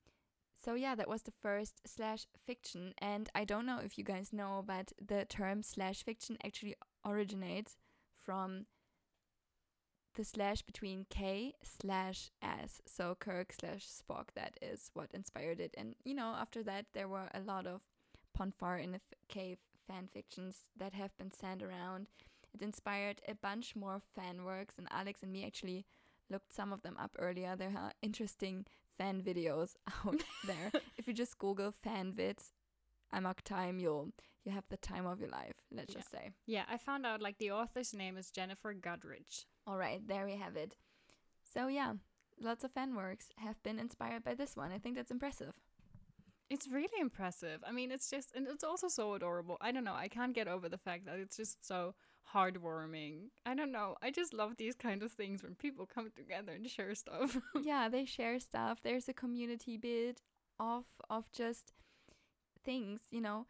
[0.62, 2.92] so yeah, that was the first slash fiction.
[2.98, 6.74] And I don't know if you guys know, but the term slash fiction actually
[7.06, 7.78] originates
[8.22, 8.66] from
[10.16, 12.82] the slash between K slash S.
[12.84, 14.34] So Kirk slash Spock.
[14.34, 15.74] That is what inspired it.
[15.78, 17.80] And you know, after that, there were a lot of
[18.34, 19.58] Pon farr in the Cave
[19.90, 22.08] fan fictions that have been sent around.
[22.54, 25.84] It inspired a bunch more fan works, and Alex and me actually
[26.28, 27.56] looked some of them up earlier.
[27.56, 28.66] There are interesting
[28.98, 29.74] fan videos
[30.06, 30.70] out there.
[30.98, 32.50] if you just Google fan vids,
[33.12, 34.10] Amok time, you'll
[34.44, 35.54] you have the time of your life.
[35.70, 35.98] Let's Yeah.
[36.00, 36.30] just say.
[36.46, 39.44] Yeah, I found out like the author's name is Jennifer Guttridge.
[39.66, 40.76] All right, there we have it.
[41.42, 41.94] So yeah,
[42.40, 44.70] lots of fan works have been inspired by this one.
[44.72, 45.54] I think that's impressive.
[46.50, 47.60] It's really impressive.
[47.64, 49.56] I mean, it's just, and it's also so adorable.
[49.60, 49.94] I don't know.
[49.94, 51.94] I can't get over the fact that it's just so
[52.34, 53.28] heartwarming.
[53.46, 53.96] I don't know.
[54.02, 57.38] I just love these kind of things when people come together and share stuff.
[57.62, 58.80] yeah, they share stuff.
[58.82, 60.22] There's a community bit
[60.58, 61.72] of of just
[62.64, 63.46] things, you know.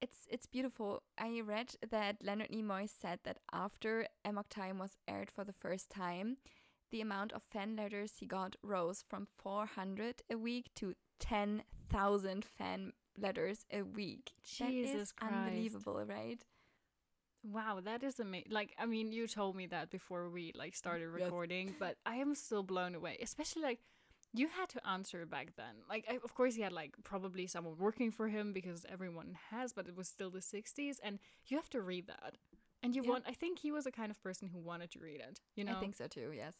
[0.00, 1.02] It's it's beautiful.
[1.18, 5.90] I read that Leonard Nimoy said that after Amok Time was aired for the first
[5.90, 6.36] time,
[6.90, 12.92] the amount of fan letters he got rose from 400 a week to 10,000 fan
[13.18, 14.32] letters a week.
[14.58, 15.32] that is Jesus Christ.
[15.34, 16.44] unbelievable, right?
[17.42, 18.48] wow, that is amazing.
[18.50, 21.24] Like, I mean, you told me that before we like started Yes.
[21.24, 23.16] recording, but I am still blown away.
[23.22, 23.80] Especially like
[24.34, 25.76] you had to answer back then.
[25.88, 29.72] Like, I, of course, he had like probably someone working for him because everyone has,
[29.72, 32.34] but it was still the '60s, and you have to read that.
[32.82, 33.10] And you Yeah.
[33.10, 33.24] want.
[33.26, 35.40] I think he was the kind of person who wanted to read it.
[35.56, 35.76] You know.
[35.76, 36.54] I think so too, yes.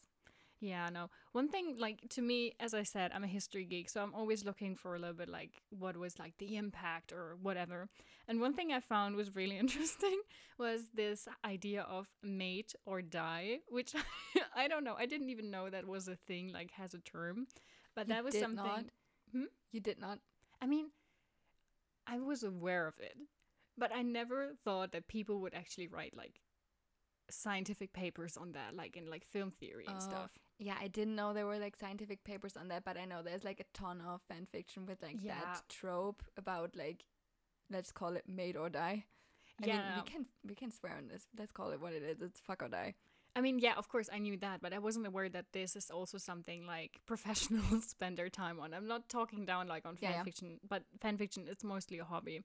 [0.60, 1.08] Yeah, no.
[1.32, 4.44] One thing, like to me, as I said, I'm a history geek, so I'm always
[4.44, 7.88] looking for a little bit like what was like the impact or whatever.
[8.26, 10.20] And one thing I found was really interesting
[10.58, 13.94] was this idea of mate or die, which
[14.56, 14.96] I don't know.
[14.98, 17.46] I didn't even know that was a thing, like has a term,
[17.94, 18.64] but You that was did something.
[18.64, 18.84] not?
[19.32, 19.44] Hmm?
[19.70, 20.18] You did not.
[20.60, 20.90] I mean,
[22.06, 23.16] I was aware of it,
[23.76, 26.40] but I never thought that people would actually write like
[27.30, 30.30] scientific papers on that, like in like film theory and Oh, stuff.
[30.58, 33.44] Yeah, I didn't know there were like scientific papers on that, but I know there's
[33.44, 35.34] like a ton of fan fiction with like Yeah.
[35.34, 37.04] that trope about like
[37.70, 39.04] let's call it made or die.
[39.62, 41.26] I Yeah, mean, we can we can swear on this.
[41.38, 42.20] Let's call it what it is.
[42.20, 42.94] It's fuck or die.
[43.36, 45.90] I mean, yeah, of course I knew that, but I wasn't aware that this is
[45.90, 48.74] also something like professionals spend their time on.
[48.74, 50.24] I'm not talking down like on Yeah, fan yeah.
[50.24, 52.42] fiction, but fan fiction it's mostly a hobby.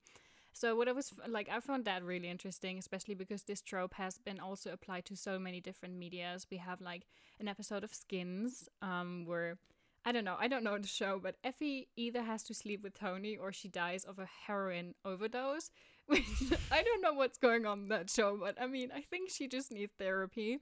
[0.53, 4.19] So what I was like, I found that really interesting, especially because this trope has
[4.19, 6.45] been also applied to so many different medias.
[6.49, 7.07] We have like
[7.39, 9.57] an episode of Skins, um, where
[10.05, 12.93] I don't know, I don't know the show, but Effy either has to sleep with
[12.93, 15.71] Tony or she dies of a heroin overdose.
[16.05, 16.25] Which
[16.69, 19.47] I don't know what's going on in that show, but I mean, I think she
[19.47, 20.59] just needs therapy.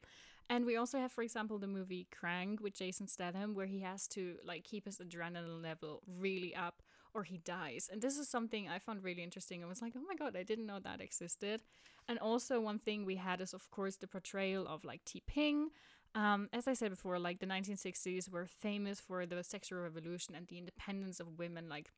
[0.52, 4.08] And we also have, for example, the movie Crank with Jason Statham, where he has
[4.10, 6.84] to like keep his adrenaline level really up,
[7.14, 7.90] or he dies.
[7.92, 9.64] And this is something I found really interesting.
[9.64, 11.62] I was like, oh my god, I didn't know that existed.
[12.08, 15.68] And also, one thing we had is, of course, the portrayal of like T'Pring.
[16.14, 20.48] Um, as I said before, like the 1960s were famous for the sexual revolution and
[20.48, 21.90] the independence of women, like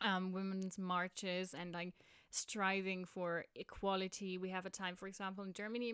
[0.00, 1.92] um, women's marches and like
[2.30, 4.38] striving for equality.
[4.38, 5.92] We have a time, for example, in Germany,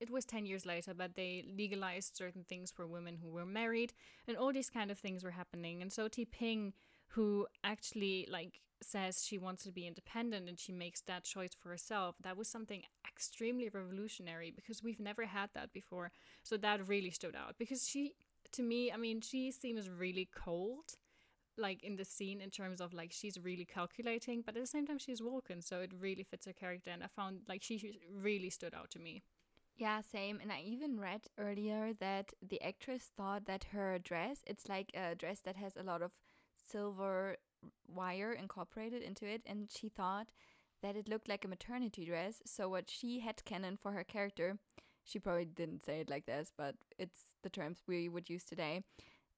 [0.00, 3.92] it was 10 years later, but they legalized certain things for women who were married,
[4.26, 5.82] and all these kind of things were happening.
[5.82, 6.72] And so T'Pring,
[7.10, 11.68] who actually like says she wants to be independent and she makes that choice for
[11.70, 16.10] herself, that was something extremely revolutionary because we've never had that before.
[16.42, 18.14] So that really stood out because she,
[18.52, 20.96] to me, I mean, she seems really cold
[21.58, 24.86] like in the scene in terms of like she's really calculating but at the same
[24.86, 28.50] time she's walking, so it really fits her character and I found like she really
[28.50, 29.22] stood out to me
[29.76, 30.40] Yeah, same.
[30.40, 35.14] And I even read earlier that the actress thought that her dress, it's like a
[35.14, 36.12] dress that has a lot of
[36.70, 37.36] silver
[37.88, 40.28] wire incorporated into it, and she thought
[40.82, 42.40] that it looked like a maternity dress.
[42.46, 44.58] So what she had canon for her character,
[45.04, 48.82] she probably didn't say it like this, but it's the terms we would use today.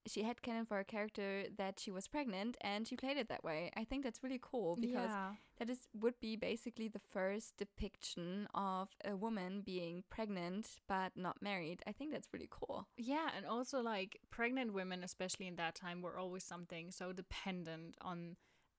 [0.07, 3.44] She had canon for a character that she was pregnant, and she played it that
[3.44, 3.70] way.
[3.76, 8.48] I think that's really cool because yeah that is would be basically the first depiction
[8.55, 11.82] of a woman being pregnant but not married.
[11.86, 12.88] I think that's really cool.
[12.96, 17.96] yeah and also like pregnant women especially in that time were always something so dependent
[18.00, 18.36] on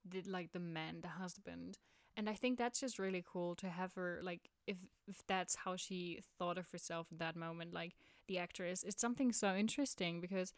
[0.09, 1.77] the like the man the husband
[2.17, 5.75] and I think that's just really cool to have her like if if that's how
[5.77, 7.93] she thought of herself in that moment like
[8.27, 10.53] the actress it's something so interesting because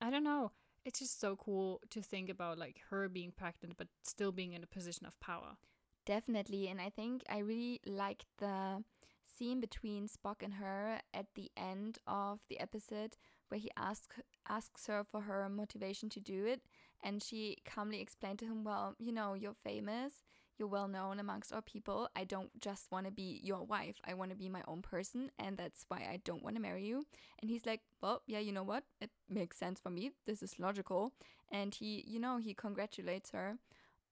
[0.00, 0.52] I don't know.
[0.84, 4.62] It's just so cool to think about like her being pregnant but still being in
[4.62, 5.56] a position of power.
[6.04, 8.84] Definitely, and I think I really liked the
[9.24, 13.16] scene between Spock and her at the end of the episode
[13.48, 16.62] where he asks asks her for her motivation to do it
[17.02, 20.22] and she calmly explained to him, "Well, you know, you're famous,
[20.58, 22.08] you're well known amongst our people.
[22.16, 23.96] I don't just want to be your wife.
[24.04, 26.84] I want to be my own person, and that's why I don't want to marry
[26.86, 27.06] you."
[27.40, 28.84] And he's like, "Well, yeah, you know what?
[29.00, 30.12] It makes sense for me.
[30.26, 31.12] This is logical."
[31.50, 33.58] And he, you know, he congratulates her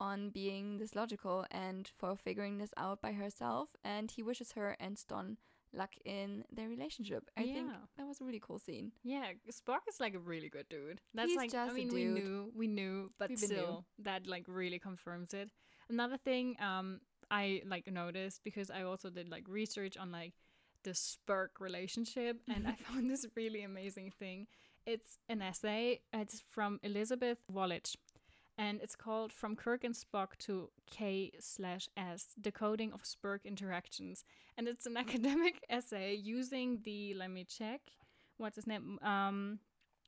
[0.00, 3.68] on being this logical and for figuring this out by herself.
[3.84, 5.36] And he wishes her and Stonn
[5.72, 7.28] luck in their relationship.
[7.36, 8.92] I think that was a really cool scene.
[9.02, 11.00] Yeah, Spock is like a really good dude.
[11.14, 13.56] That's He's like I mean we knew we knew, but We been knew.
[13.56, 15.50] still that like really confirms it.
[15.88, 20.34] Another thing um I like noticed because I also did like research on like
[20.84, 24.46] the Spock relationship and I found this really amazing thing.
[24.86, 26.00] It's an essay.
[26.12, 27.88] It's from Elizabeth Wallach.
[28.56, 34.24] And it's called From Kirk and Spock to K slash S Decoding of Spock Interactions.
[34.56, 37.80] And it's an academic essay using the, let me check,
[38.36, 38.98] what's his name?
[39.02, 39.58] Um,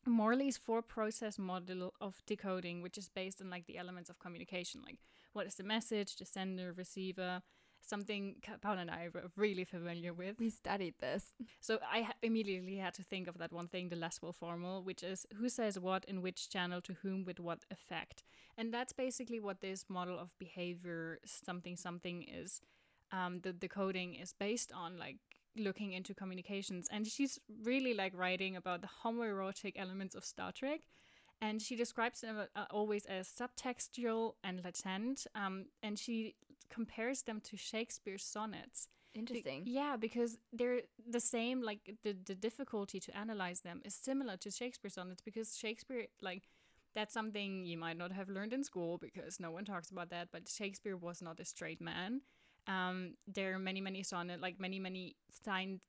[0.07, 4.81] Morley's four process model of decoding, which is based on like the elements of communication,
[4.85, 4.99] like
[5.37, 7.43] what is the message, the sender, receiver,
[7.81, 10.39] something Paul and I are really familiar with.
[10.41, 11.35] We studied this.
[11.61, 15.03] So I ha- immediately had to think of that one thing, the Lasswell formula, which
[15.03, 18.25] is who says what in which channel to whom with what effect.
[18.57, 22.61] And that's basically what this model of behavior something something is.
[23.13, 25.19] Um, the decoding is based on like
[25.57, 30.81] looking into communications, and she's really like writing about the homoerotic elements of Star Trek.
[31.41, 36.35] And she describes them uh, always as subtextual and latent, um, and she
[36.71, 38.89] compares them to Shakespeare's sonnets.
[39.13, 39.63] Be- Interesting.
[39.67, 41.63] yeah, because they're the same.
[41.63, 46.49] Like the the difficulty to analyze them is similar to Shakespeare's sonnets because Shakespeare like
[46.95, 50.29] that's something you might not have learned in school because no one talks about that.
[50.33, 52.23] But Shakespeare was not a straight man.
[52.69, 55.15] Um, there are many many sonnet like many many
[55.45, 55.81] science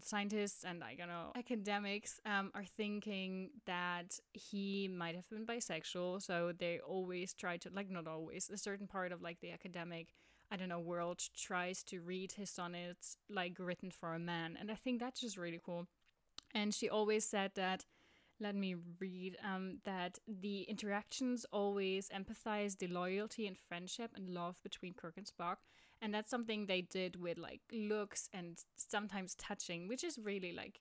[0.00, 6.22] scientists and I don't know academics um are thinking that he might have been bisexual.
[6.22, 10.14] So they always try to like not always a certain part of like the academic
[10.52, 14.56] I don't know, world tries to read his sonnets like written for a man.
[14.58, 15.86] And I think that's just really cool.
[16.54, 17.84] And she always said that,
[18.40, 24.56] let me read, um, that the interactions always empathize the loyalty and friendship and love
[24.62, 25.56] between Kirk and Spock.
[26.02, 30.80] And that's something they did with like looks and sometimes touching, which is really like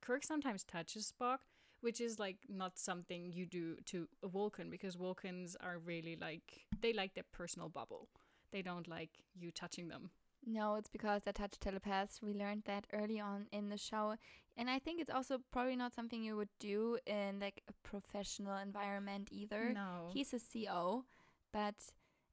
[0.00, 1.38] Kirk sometimes touches Spock,
[1.80, 6.66] which is like not something you do to a Vulcan because Vulcans are really like,
[6.80, 8.08] they like their personal bubble
[8.52, 10.10] they don't like you touching them.
[10.46, 12.22] No, it's because they're touch telepaths.
[12.22, 14.14] We learned that early on in the show.
[14.56, 18.56] And I think it's also probably not something you would do in like a professional
[18.56, 19.72] environment either.
[19.74, 20.08] No.
[20.12, 21.04] He's a CO,
[21.52, 21.74] but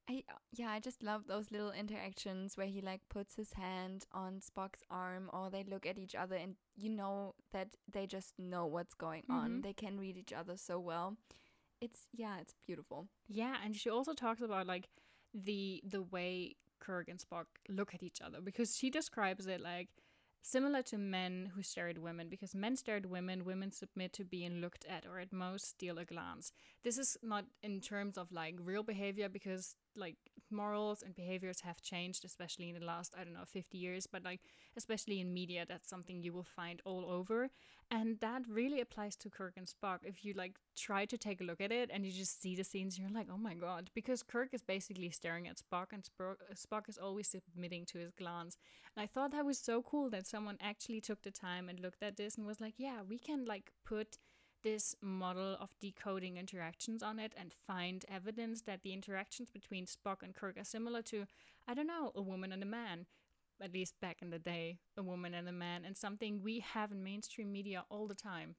[0.09, 4.41] I yeah, I just love those little interactions where he like puts his hand on
[4.41, 8.65] Spock's arm or they look at each other and you know that they just know
[8.65, 9.59] what's going on.
[9.59, 9.63] Mhm.
[9.63, 11.15] They can read each other so well.
[11.81, 13.07] It's yeah, it's beautiful.
[13.27, 14.89] yeah, and she also talks about like
[15.33, 19.89] the the way Kirk and Spock look at each other because she describes it like
[20.41, 24.25] similar to men who stare at women because men stare at women, women submit to
[24.25, 26.51] being looked at or at most steal a glance.
[26.83, 30.17] This is not in terms of like real behavior because like
[30.51, 34.23] morals and behaviors have changed especially in the last I don't know 50 years but
[34.23, 34.41] like
[34.77, 37.49] especially in media that's something you will find all over.
[37.91, 39.99] And that really applies to Kirk and Spock.
[40.03, 42.63] If you like try to take a look at it and you just see the
[42.63, 46.35] scenes you're like oh my god because Kirk is basically staring at Spock and Spock,
[46.55, 48.57] Spock is always submitting to his glance.
[48.95, 52.03] And I thought that was so cool that someone actually took the time and looked
[52.03, 54.17] at this and was like yeah we can like put
[54.63, 60.23] this model of decoding interactions on it and find evidence that the interactions between Spock
[60.23, 61.25] and Kirk are similar to,
[61.67, 63.05] I don't know, a woman and a man.
[63.61, 66.91] At least back in the day, a woman and a man, and something we have
[66.91, 68.55] in mainstream media all the time.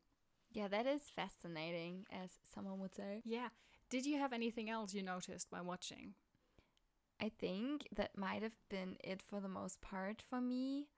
[0.50, 3.20] Yeah, that is fascinating, as someone would say.
[3.24, 3.48] Yeah.
[3.90, 6.14] Did you have anything else you noticed by watching?
[7.20, 10.88] I think that might have been it for the most part for me.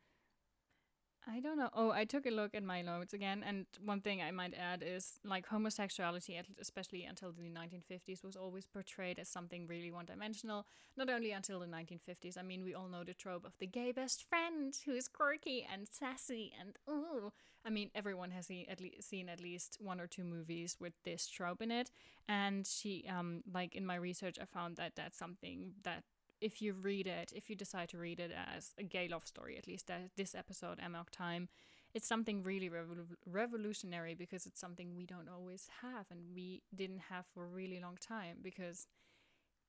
[1.29, 1.71] I don't know.
[1.75, 4.85] Oh, I took a look at my notes again, and one thing I might add
[4.87, 10.67] is like homosexuality, especially until the 1950s, was always portrayed as something really one dimensional.
[10.97, 12.39] Not only until the 1950s.
[12.39, 15.67] I mean, we all know the trope of the gay best friend who is quirky
[15.71, 17.33] and sassy and ooh.
[17.65, 20.93] I mean, everyone has seen at, le- seen at least one or two movies with
[21.05, 21.91] this trope in it.
[22.29, 26.05] And she, um, like in my research, I found that that's something that
[26.41, 29.57] if you read it, if you decide to read it as a gay love story,
[29.57, 31.49] at least that this episode, Amok Time,
[31.95, 37.03] it's something really revol- revolutionary because it's something we don't always have and we didn't
[37.11, 38.87] have for a really long time because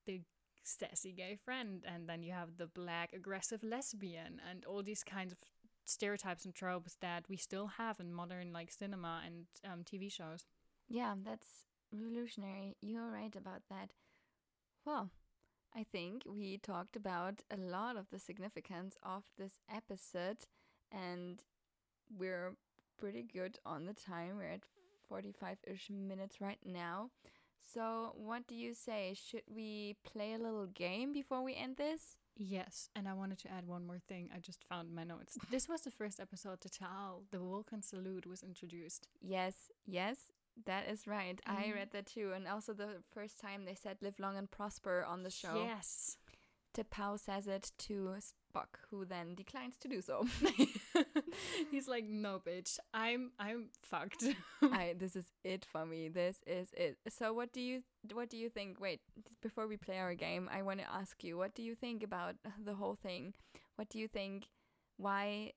[0.05, 0.21] the
[0.63, 5.31] sassy gay friend, and then you have the black aggressive lesbian, and all these kinds
[5.31, 5.39] of
[5.85, 10.45] stereotypes and tropes that we still have in modern like cinema and um, TV shows.
[10.89, 12.75] Yeah, that's revolutionary.
[12.81, 13.91] You're right about that.
[14.85, 15.09] Well,
[15.75, 20.37] I think we talked about a lot of the significance of this episode,
[20.91, 21.43] and
[22.17, 22.55] we're
[22.97, 24.37] pretty good on the time.
[24.37, 24.61] We're at
[25.07, 27.11] 45 ish minutes right now.
[27.73, 29.13] So, what do you say?
[29.13, 32.17] Should we play a little game before we end this?
[32.35, 34.29] Yes, and I wanted to add one more thing.
[34.33, 35.37] I just found my notes.
[35.51, 39.07] this was the first episode to tell the Vulcan salute was introduced.
[39.21, 40.17] Yes, yes,
[40.65, 41.39] that is right.
[41.45, 41.75] I Mhm.
[41.75, 42.31] read that too.
[42.33, 45.63] And also the first time they said live long and prosper on the show.
[45.63, 46.17] Yes.
[46.73, 50.25] T'Pau says it to Spock, who then declines to do so.
[51.71, 54.23] He's like, no, bitch, I'm I'm fucked.
[54.61, 56.09] I this is it for me.
[56.09, 56.97] This is it.
[57.09, 57.83] So what do you
[58.13, 58.79] what do you think?
[58.79, 59.01] Wait,
[59.41, 62.35] before we play our game, I want to ask you, what do you think about
[62.63, 63.33] the whole thing?
[63.75, 64.47] What do you think
[64.97, 65.53] why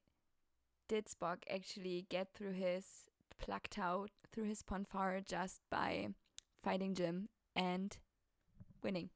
[0.89, 3.05] did Spock actually get through his
[3.41, 6.09] plak tow through his pon farr just by
[6.63, 7.97] fighting Jim and
[8.83, 9.11] winning?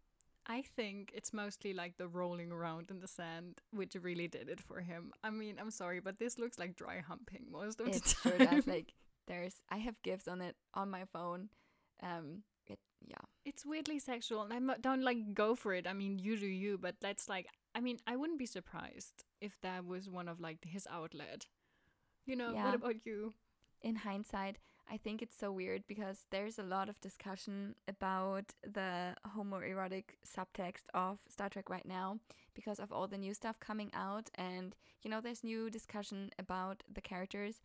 [0.47, 4.61] I think it's mostly like the rolling around in the sand, which really did it
[4.61, 5.13] for him.
[5.23, 8.39] I mean, I'm sorry, but this looks like dry humping most of It the sure
[8.39, 8.57] time.
[8.57, 8.67] does.
[8.67, 8.93] Like
[9.27, 11.49] there's I have gifs on it on my phone.
[12.03, 13.25] Um it yeah.
[13.47, 15.87] it's weirdly sexual, and I don't like go for it.
[15.87, 19.57] I mean, you do you, but that's like, I mean, I wouldn't be surprised if
[19.63, 21.47] that was one of like his outlet.
[22.27, 22.65] You know, Yeah.
[22.67, 23.35] what about you?
[23.85, 24.57] In hindsight,
[24.91, 30.85] I think it's so weird because there's a lot of discussion about the homoerotic subtext
[30.93, 32.19] of Star Trek right now
[32.55, 34.31] because of all the new stuff coming out.
[34.35, 37.61] And, you know, there's new discussion about the characters.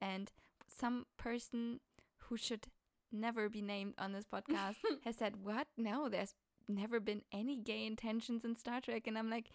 [0.00, 0.30] And
[0.66, 1.80] some person
[2.24, 2.66] who should
[3.12, 5.66] never be named on this podcast has said, What?
[5.76, 6.34] No, there's
[6.68, 9.06] never been any gay intentions in Star Trek.
[9.06, 9.50] And I'm like,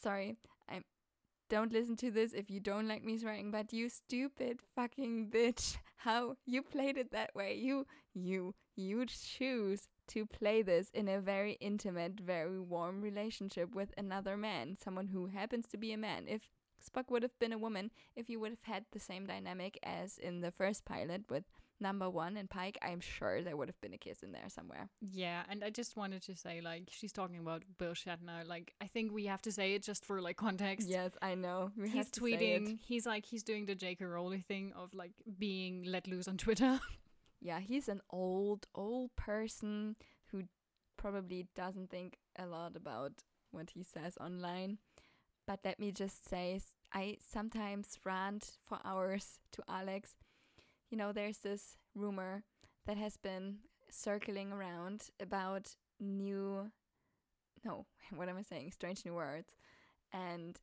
[0.00, 0.36] Sorry,
[1.52, 5.76] don't listen to this if you don't like me swearing, but you stupid fucking bitch.
[5.96, 7.54] How you played it that way.
[7.54, 13.92] You you you choose to play this in a very intimate, very warm relationship with
[13.98, 16.24] another man, someone who happens to be a man.
[16.26, 16.40] If
[16.82, 20.16] Spock would have been a woman, if you would have had the same dynamic as
[20.16, 21.44] in the first pilot with
[21.82, 24.88] number one and Pike, I'm sure there would have been a kiss in there somewhere.
[25.00, 28.46] Yeah, and I just wanted to say, like, she's talking about Bill Shatner.
[28.46, 30.88] Like, I think we have to say it just for like context.
[30.88, 31.72] Yes, I know.
[31.76, 32.40] We he's have to say it.
[32.40, 32.78] tweeting.
[32.86, 34.04] He's like he's doing the J.K.
[34.04, 36.80] Rowling thing of like being let loose on Twitter.
[37.40, 39.96] yeah, he's an old, old person
[40.30, 40.44] who
[40.96, 43.12] probably doesn't think a lot about
[43.50, 44.78] what he says online.
[45.46, 46.60] But let me just say,
[46.92, 50.14] I sometimes rant for hours to Alex.
[50.92, 52.44] You know, there's this rumor
[52.86, 56.70] that has been circling around about new.
[57.64, 58.72] No, what am I saying?
[58.72, 59.54] Strange New Worlds.
[60.12, 60.60] And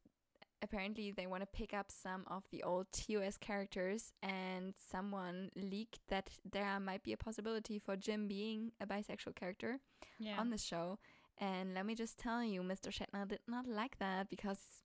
[0.61, 6.01] apparently they want to pick up some of the old TOS characters and someone leaked
[6.09, 9.79] that there might be a possibility for Jim being a bisexual character
[10.19, 10.39] yeah.
[10.39, 10.99] on the show.
[11.39, 12.91] And let me just tell you, Mr.
[12.91, 14.83] Shatner did not like that because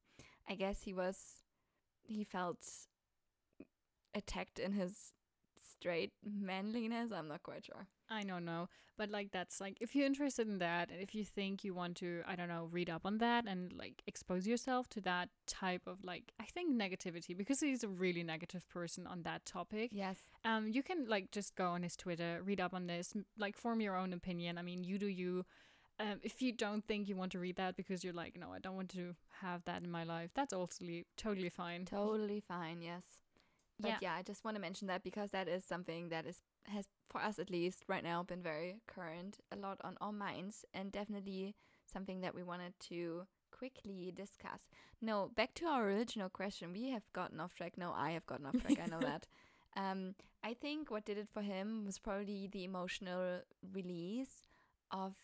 [0.48, 1.42] I guess he was
[2.02, 2.66] he felt
[4.14, 5.12] attacked in his
[5.80, 7.12] straight manliness.
[7.12, 7.86] I'm not quite sure.
[8.10, 8.68] I don't know,
[8.98, 11.96] but like that's like if you're interested in that, and if you think you want
[11.98, 15.82] to, I don't know, read up on that and like expose yourself to that type
[15.86, 19.90] of like I think negativity because he's a really negative person on that topic.
[19.92, 20.18] Yes.
[20.44, 23.80] Um, you can like just go on his Twitter, read up on this, like form
[23.80, 24.58] your own opinion.
[24.58, 25.44] I mean, you do you.
[26.00, 28.58] Um, if you don't think you want to read that because you're like, no, I
[28.58, 30.84] don't want to have that in my life, that's also
[31.16, 31.84] totally fine.
[31.84, 33.04] Totally fine, yes.
[33.80, 33.98] But Yeah.
[34.00, 37.20] yeah, I just want to mention that because that is something that is has for
[37.20, 41.54] us at least right now been very current, a lot on our minds, and definitely
[41.92, 44.68] something that we wanted to quickly discuss.
[45.00, 46.72] No, back to our original question.
[46.72, 47.76] We have gotten off track.
[47.76, 48.78] No, I have gotten off track.
[48.82, 49.26] I know that.
[49.76, 54.42] Um, I think what did it for him was probably the emotional release
[54.90, 55.14] of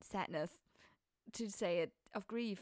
[0.00, 0.50] sadness,
[1.32, 2.60] to say it, of grief,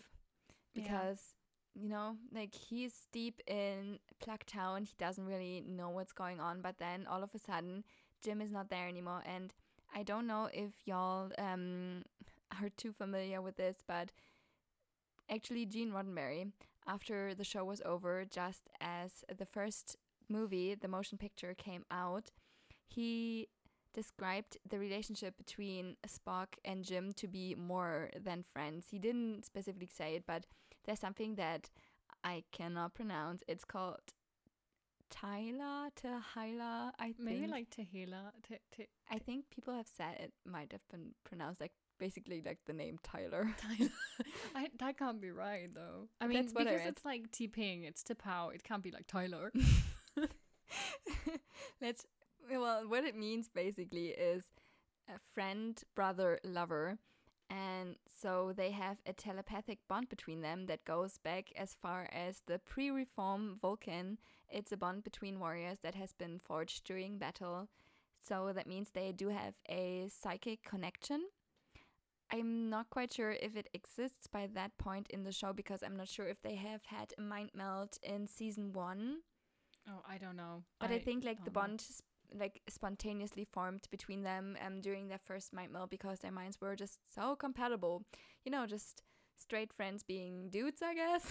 [0.74, 1.34] because
[1.74, 4.76] you know, like he's deep in plak tow.
[4.76, 7.84] He doesn't really know what's going on, but then all of a sudden,
[8.22, 9.22] Jim is not there anymore.
[9.26, 9.52] And
[9.94, 12.04] I don't know if y'all um
[12.62, 14.12] are too familiar with this, but
[15.30, 16.52] actually, Gene Roddenberry,
[16.86, 19.96] after the show was over, just as the first
[20.28, 22.30] movie, the motion picture, came out,
[22.86, 23.48] he
[23.94, 28.86] described the relationship between Spock and Jim to be more than friends.
[28.90, 30.46] He didn't specifically say it, but
[30.84, 31.70] there's something that
[32.24, 33.42] I cannot pronounce.
[33.48, 34.00] It's called
[35.10, 36.92] Tyler, Tahila.
[36.98, 37.52] I Maybe think.
[37.52, 38.32] like Tehila.
[38.48, 42.58] Te- te- I think people have said it might have been pronounced like basically like
[42.66, 43.48] the name Tyler.
[43.58, 43.90] Tyler.
[44.54, 46.08] I, that can't be right though.
[46.20, 48.54] I mean, That's I because it's like T'Pring, it's T'Pau.
[48.54, 49.52] It can't be like Tyler.
[51.80, 52.06] Let's
[52.50, 54.44] well, what it means basically is
[55.08, 56.98] a friend, brother, lover.
[57.52, 62.42] And so they have a telepathic bond between them that goes back as far as
[62.46, 64.16] the pre reform Vulcan.
[64.48, 67.68] It's a bond between warriors that has been forged during battle.
[68.26, 71.24] So that means they do have a psychic connection.
[72.32, 75.96] I'm not quite sure if it exists by that point in the show because I'm
[75.96, 79.18] not sure if they have had a mind meld in season one.
[79.86, 80.62] oh, I don't know.
[80.80, 82.04] But I, think like the don't know.
[82.38, 86.76] Like spontaneously formed between them um during their first mind meld because their minds were
[86.76, 88.04] just so compatible.
[88.44, 89.02] You know, just
[89.36, 91.26] straight friends being dudes, I guess.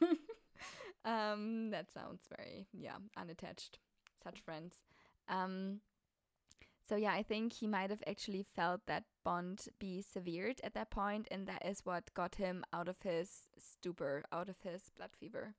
[1.04, 3.78] um that sounds very yeah, unattached.
[4.22, 4.76] Such friends.
[5.28, 5.80] Um
[6.88, 10.90] so yeah, I think he might have actually felt that bond be severed at that
[10.90, 15.10] point and that is what got him out of his stupor, out of his blood
[15.18, 15.54] fever.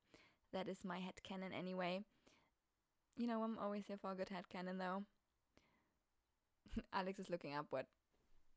[0.51, 2.01] That is my head headcanon anyway.
[3.19, 5.03] You know, I'm always here for a good headcanon though.
[6.93, 7.85] Alex is looking up what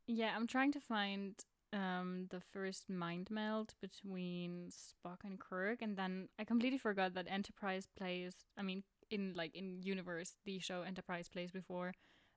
[0.06, 1.34] Yeah, I'm trying to find
[1.72, 7.26] um the first mind meld between Spock and Kirk, and then I completely forgot that
[7.28, 8.36] Enterprise plays.
[8.56, 11.92] I mean, in like in universe, the show Enterprise plays before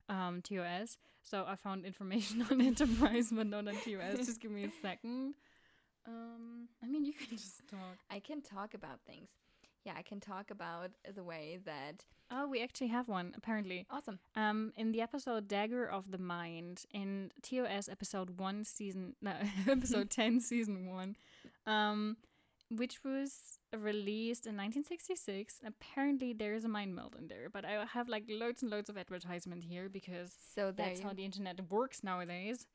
[0.10, 0.98] um TOS.
[1.22, 4.26] So I found information on Enterprise, but not on TOS.
[4.26, 5.36] Just give me a second.
[6.08, 7.98] Um, I mean, you can just talk.
[8.10, 9.30] I can talk about things.
[9.86, 13.86] Yeah, I can talk about the way that Oh, we actually have one apparently.
[13.92, 14.18] awesome.
[14.36, 19.34] Um, in the episode Dagger of the Mind, in TOS episode one, season no,
[19.70, 21.16] episode ten, season one,
[21.68, 22.18] um,
[22.72, 25.60] which was released in 1966.
[25.64, 28.90] Apparently, there is a mind meld in there, but I have like loads and loads
[28.90, 32.66] of advertisement here because So that's you- how the internet works nowadays.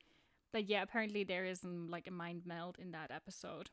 [0.53, 3.69] But yeah, apparently there is um, like a mind meld in that episode.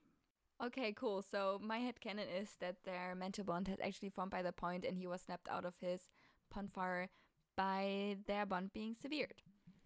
[0.65, 1.23] Okay, cool.
[1.23, 4.85] So my head headcanon is that their mental bond has actually formed by the point
[4.85, 6.03] and he was snapped out of his
[6.51, 7.09] pon farr
[7.57, 9.35] by their bond being severed.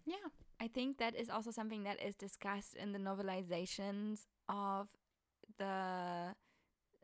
[0.05, 0.29] Yeah.
[0.59, 4.87] I think that is also something that is discussed in the novelizations of
[5.57, 6.35] the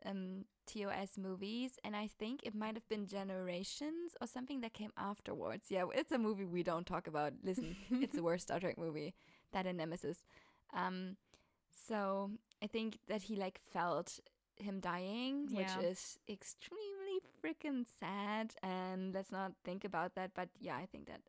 [0.04, 4.92] um, TOS movies, and I think it might have been Generations or something that came
[4.96, 5.66] afterwards.
[5.68, 7.34] Yeah, it's a movie we don't talk about.
[7.42, 9.14] Listen, it's the worst Star Trek movie,
[9.52, 10.18] that and Nemesis.
[10.72, 11.16] Um,
[11.86, 12.30] so
[12.62, 14.20] I think that he like felt
[14.56, 15.58] him dying, Yeah.
[15.78, 18.54] which is extremely freaking sad.
[18.62, 20.32] And let's not think about that.
[20.34, 21.22] But yeah, I think that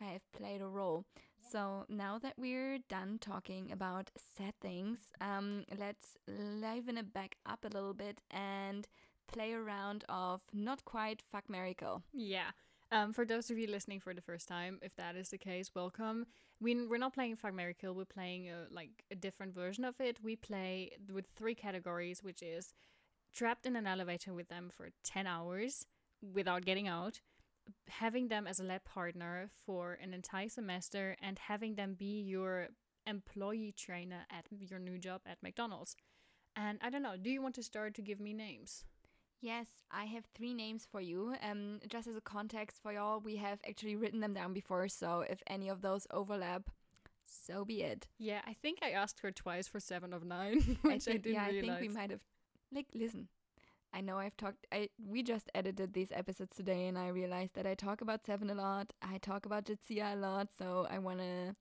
[0.00, 1.04] may have played a role.
[1.50, 7.64] So now that we're done talking about sad things, um, let's liven it back up
[7.64, 8.86] a little bit and
[9.26, 12.02] play a round of not quite fuck miracle.
[12.12, 12.50] Yeah.
[12.90, 15.70] Um, for those of you listening for the first time, if that is the case,
[15.74, 16.26] welcome.
[16.62, 17.94] We we're not playing Fuck Mary Kill.
[17.94, 20.18] We're playing a, like a different version of it.
[20.22, 22.72] We play with three categories, which is
[23.34, 25.84] trapped in an elevator with them for ten hours
[26.22, 27.20] without getting out,
[27.88, 32.68] having them as a lab partner for an entire semester, and having them be your
[33.06, 35.96] employee trainer at your new job at McDonald's.
[36.54, 37.16] And I don't know.
[37.20, 38.84] Do you want to start to give me names?
[39.42, 41.34] Yes, I have three names for you.
[41.42, 45.24] Um, just as a context for y'all, we have actually written them down before, so
[45.28, 46.70] if any of those overlap,
[47.24, 48.06] so be it.
[48.18, 51.34] Yeah, I think I asked her twice for seven of nine, which I, think, didn't
[51.34, 51.70] yeah, realize.
[51.70, 52.20] I think we might have.
[52.72, 53.26] Like, listen,
[53.92, 54.64] I know I've talked.
[54.70, 58.48] I we just edited these episodes today, and I realized that I talk about Seven
[58.48, 58.92] a lot.
[59.02, 61.56] I talk about Jadzia a lot, so I want to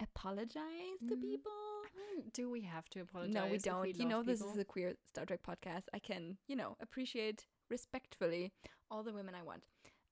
[0.00, 1.52] apologize to Mm, people.
[2.32, 3.34] Do we have to apologize?
[3.34, 3.86] No, we don't.
[3.86, 5.84] you love know, this is a queer Star Trek podcast.
[5.92, 8.52] I can, you know, appreciate respectfully
[8.90, 9.64] all the women I want.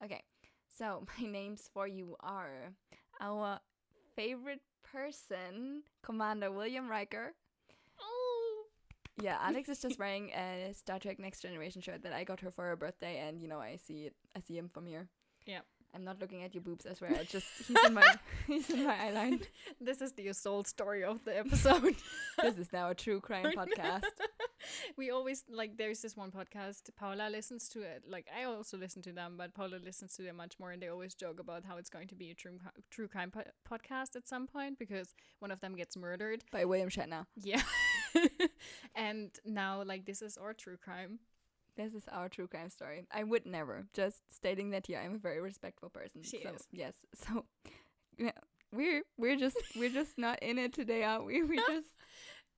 [0.04, 0.22] Okay,
[0.68, 2.72] so my names for you are
[3.20, 3.60] our
[4.16, 7.32] favorite person, Commander William Riker.
[8.00, 8.64] Oh,
[9.20, 12.50] Yeah, Alex is just wearing a Star Trek Next Generation shirt that I got her
[12.50, 14.14] for her birthday, and you know, I see it.
[14.36, 15.08] I see him from here.
[15.46, 15.60] Yeah.
[15.94, 16.86] I'm not looking at your boobs.
[16.86, 17.12] I swear.
[17.18, 18.14] I just he's in my
[18.46, 19.42] he's in my eyeline.
[19.80, 21.96] this is the assault story of the episode.
[22.42, 24.10] This is now a true crime podcast.
[24.96, 25.76] we always like.
[25.78, 26.90] There's this one podcast.
[26.96, 28.02] Paula listens to it.
[28.08, 30.88] Like I also listen to them, but Paula listens to them much more, and they
[30.88, 32.58] always joke about how it's going to be a true
[32.90, 36.44] true crime po- podcast at some point because one of them gets murdered.
[36.50, 37.26] By William Shatner.
[37.36, 37.62] Yeah.
[38.94, 41.20] and now, like, this is our true crime.
[41.76, 43.06] This is our true crime story.
[43.12, 43.86] I would never.
[43.92, 46.22] Just stating that here, I'm a very respectful person.
[46.22, 46.66] She so, is.
[46.72, 46.94] Yes.
[47.14, 47.44] So
[48.18, 48.30] yeah,
[48.72, 51.42] we're we're just we're just not in it today, are we?
[51.42, 51.88] We just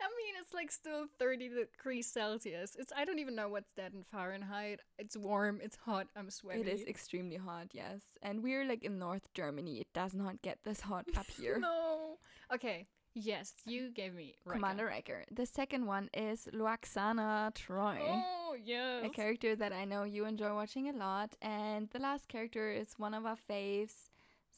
[0.01, 2.77] I mean, it's like still 30 degrees Celsius.
[2.79, 4.81] It's I don't even know what's that in Fahrenheit.
[4.99, 6.61] It's warm, it's hot, I'm sweaty.
[6.61, 8.03] It is extremely hot, yes.
[8.23, 9.79] And we're like in North Germany.
[9.79, 11.59] It does not get this hot up here.
[11.59, 12.19] no.
[12.53, 12.87] Okay.
[13.19, 14.59] Yes, you gave me Riker.
[14.59, 15.25] Commander Riker.
[15.31, 17.97] The second one is Lwaxana Troi.
[17.99, 19.07] Oh, yes.
[19.07, 21.35] A character that I know you enjoy watching a lot.
[21.41, 24.11] And the last character is one of our faves,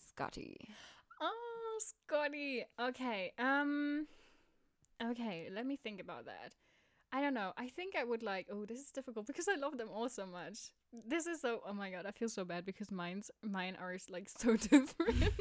[0.09, 0.57] Scotty.
[1.21, 2.65] Oh, Scotty.
[2.81, 3.33] Okay.
[3.39, 4.09] Um
[5.01, 6.53] Okay, let me think about that.
[7.13, 7.53] I don't know.
[7.57, 10.27] I think I would like oh, this is difficult because I love them all so
[10.27, 10.73] much.
[11.07, 14.29] This is so oh my god, I feel so bad because mine's mine are like
[14.29, 15.33] so different.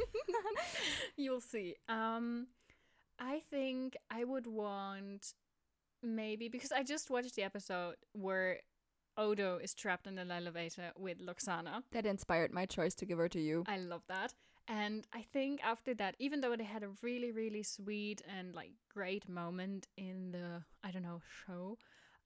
[1.17, 1.73] You'll see.
[1.89, 2.45] Um
[3.19, 5.33] I think I would want
[6.03, 8.59] maybe because I just watched the episode where
[9.17, 11.83] Odo is trapped in an elevator with Lwaxana.
[11.91, 13.63] That inspired my choice to give her to you.
[13.67, 14.33] I love that.
[14.67, 18.71] And I think after that, even though they had a really, really sweet and like
[18.93, 21.77] great moment in the, I don't know, show,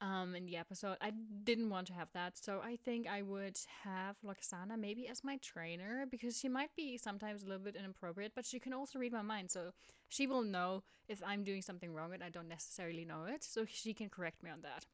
[0.02, 1.12] um, in the episode, I
[1.44, 2.38] didn't want to have that.
[2.38, 6.98] So I think I would have Lwaxana maybe as my trainer because she might be
[6.98, 9.52] sometimes a little bit inappropriate, but she can also read my mind.
[9.52, 9.72] So
[10.10, 13.44] she will know if I'm doing something wrong and I don't necessarily know it.
[13.44, 14.86] So she can correct me on that.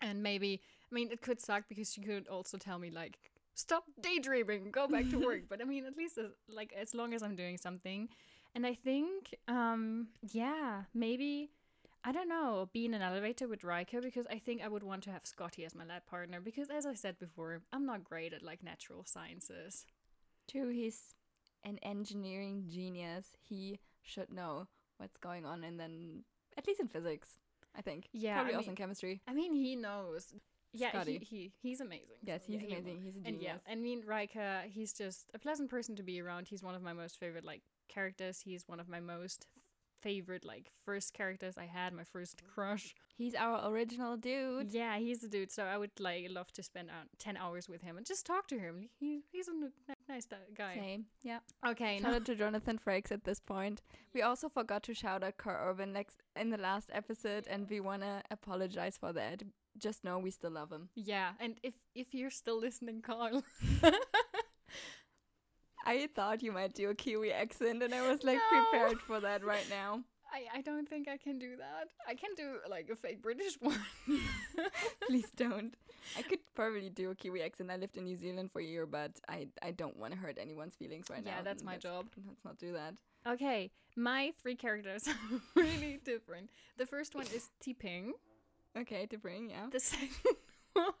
[0.00, 3.18] And maybe, I mean, it could suck because she could also tell me, like,
[3.54, 5.42] stop daydreaming, go back to work.
[5.48, 8.08] but I mean, at least, uh, like, as long as I'm doing something.
[8.54, 11.50] And I think, um, yeah, maybe,
[12.06, 15.02] I don't know, be in an elevator with Riker because I think I would want
[15.04, 18.34] to have Scotty as my lab partner because, as I said before, I'm not great
[18.34, 19.86] at, like, natural sciences.
[20.50, 21.14] True, he's
[21.64, 23.28] an engineering genius.
[23.48, 26.24] He should know what's going on, and then,
[26.58, 27.38] at least in physics,
[27.74, 28.08] I think.
[28.12, 29.22] Yeah, Probably I also mean- in chemistry.
[29.26, 30.34] I mean, he knows.
[30.76, 31.18] Yeah, he, Scotty.
[31.22, 32.16] he he's amazing.
[32.24, 33.00] Yes, he's yeah, he amazing.
[33.00, 33.26] He's a genius.
[33.32, 36.48] And yeah, I mean Riker, he's just a pleasant person to be around.
[36.48, 38.40] He's one of my most favorite like characters.
[38.40, 39.46] He's one of my most
[40.04, 42.94] favorite like first characters I had, my first crush.
[43.16, 44.72] He's our original dude.
[44.72, 45.50] Yeah, he's a dude.
[45.50, 48.46] So I would like love to spend uh, ten hours with him and just talk
[48.48, 48.74] to him.
[49.00, 49.72] He he's a n-
[50.08, 50.26] nice
[50.56, 50.74] guy.
[50.74, 51.06] Same.
[51.22, 51.38] Yeah.
[51.66, 53.82] Okay, Shout now out to Jonathan Frakes at this point.
[54.14, 57.80] We also forgot to shout out Karl Urban next in the last episode, and we
[57.80, 59.42] wanna apologize for that.
[59.76, 60.88] Just know we still love him.
[60.94, 63.42] yeah, and if if you're still listening, Karl.
[65.84, 68.64] I thought you might do a Kiwi accent, and I was like No.
[68.70, 70.00] prepared for that right now.
[70.32, 71.88] I, I don't think I can do that.
[72.08, 73.78] I can do like a fake British one.
[75.06, 75.74] Please don't.
[76.18, 77.70] I could probably do a Kiwi accent.
[77.70, 80.38] I lived in New Zealand for a year, but I I don't want to hurt
[80.40, 81.36] anyone's feelings right now.
[81.36, 82.06] Yeah, that's mm, my let's- job.
[82.26, 82.94] Let's not do that.
[83.26, 85.14] Okay, my three characters are
[85.62, 86.50] really different.
[86.78, 88.10] The first one is T'Pring.
[88.76, 89.66] Okay, T'Pring yeah.
[89.70, 90.10] The second
[90.74, 90.92] one,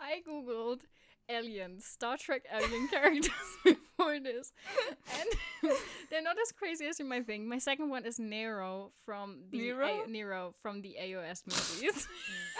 [0.00, 0.80] I googled
[1.28, 3.30] aliens, Star Trek alien characters
[3.64, 4.52] before this,
[5.18, 5.28] and
[6.10, 7.44] they're not as crazy as you might think.
[7.46, 10.04] My second one is Nero from the Nero?
[10.04, 12.08] A- Nero from the AOS movies,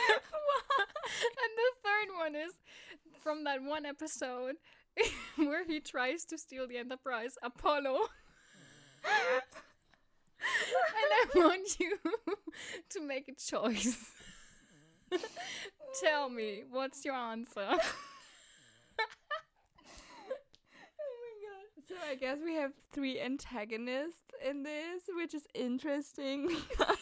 [0.08, 2.52] and the third one is
[3.22, 4.56] from that one episode
[5.36, 7.98] where he tries to steal the Enterprise, Apollo.
[9.04, 9.42] and
[11.34, 11.98] I want you
[12.90, 13.96] to make a choice.
[16.02, 17.60] Tell me, what's your answer?
[17.60, 17.78] Oh
[21.22, 21.75] my god.
[21.86, 26.96] So I guess we have three antagonists in this, which is interesting because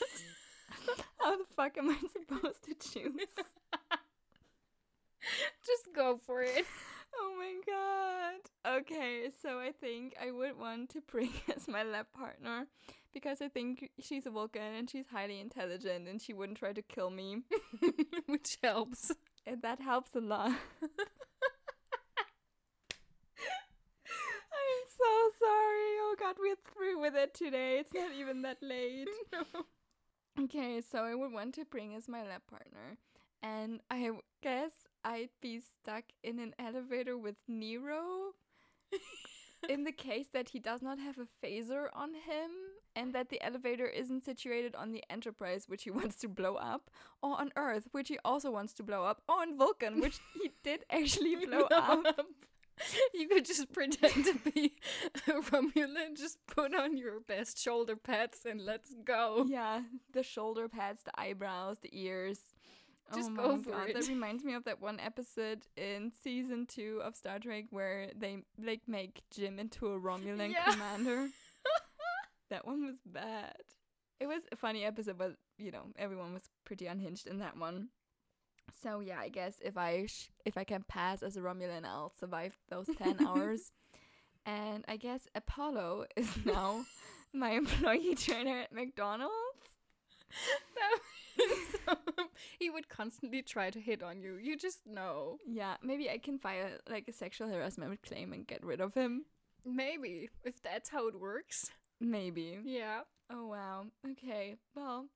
[1.20, 3.12] how the fuck am I supposed to choose?
[5.66, 6.66] Just go for it.
[7.16, 8.80] Oh my god.
[8.80, 12.66] Okay, so I think I would want T'Pring as my lab partner
[13.12, 16.82] because I think she's a Vulcan and she's highly intelligent and she wouldn't try to
[16.82, 17.43] kill me.
[18.26, 19.12] Which helps.
[19.47, 20.53] And that helps a lot.
[24.55, 25.93] I'm so sorry.
[26.01, 27.79] Oh god, we're through with it today.
[27.79, 29.09] It's not even that late.
[30.41, 32.97] Okay, so I would want T'Pring as my lab partner.
[33.43, 34.11] And I
[34.43, 34.73] guess
[35.05, 38.33] I'd be stuck in an elevator with Nero
[39.69, 42.51] in the case that he does not have a phaser on him
[42.97, 46.91] and that the elevator isn't situated on the Enterprise, which he wants to blow up,
[47.23, 50.51] or on Earth, which he also wants to blow up, or on Vulcan, which he
[50.63, 52.05] did actually blow up.
[53.14, 54.72] You could just pretend to be
[55.29, 59.47] a Romulan, just put on your best shoulder pads and let's go.
[59.49, 62.39] Yeah, the shoulder pads, the eyebrows, the ears.
[63.12, 63.95] Oh just oh go my for God, it.
[63.95, 68.39] That reminds me of that one episode in season two of Star Trek where they
[68.62, 70.64] like make Jim into a Romulan Yeah.
[70.72, 71.29] commander.
[72.51, 73.55] that one was bad.
[74.20, 77.89] It was a funny episode, but you know everyone was pretty unhinged in that one.
[78.83, 82.12] So yeah, I guess if I sh- if I can pass as a Romulan, I'll
[82.19, 83.73] survive those ten hours.
[84.47, 86.85] And I guess Apollo is now
[87.33, 89.33] my employee trainer at McDonald's.
[91.87, 91.97] so,
[92.59, 94.35] he would constantly try to hit on you.
[94.37, 95.39] You just know.
[95.47, 99.25] Yeah, maybe I can file like a sexual harassment claim and get rid of him.
[99.65, 101.71] Maybe if that's how it works.
[102.01, 102.59] Maybe.
[102.65, 103.01] Yeah.
[103.31, 103.87] Oh wow.
[104.11, 104.57] Okay.
[104.75, 105.07] Well,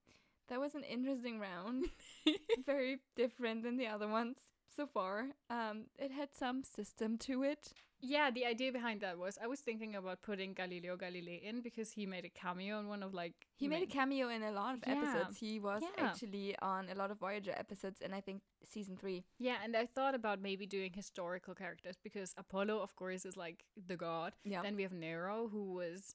[0.48, 1.86] that was an interesting round.
[2.66, 4.36] Very different than the other ones
[4.74, 5.28] so far.
[5.50, 7.72] Um, it had some system to it.
[8.00, 11.90] Yeah, the idea behind that was I was thinking about putting Galileo Galilei in because
[11.90, 14.74] he made a cameo in one of like He made a cameo in a lot
[14.74, 14.92] of Yeah.
[15.02, 15.38] episodes.
[15.38, 16.04] He was Yeah.
[16.06, 19.24] actually on a lot of Voyager episodes, and I think season three.
[19.38, 23.64] Yeah, and I thought about maybe doing historical characters because Apollo, of course, is like
[23.74, 24.34] the god.
[24.44, 24.62] Yeah.
[24.62, 26.14] Then we have Nero, who was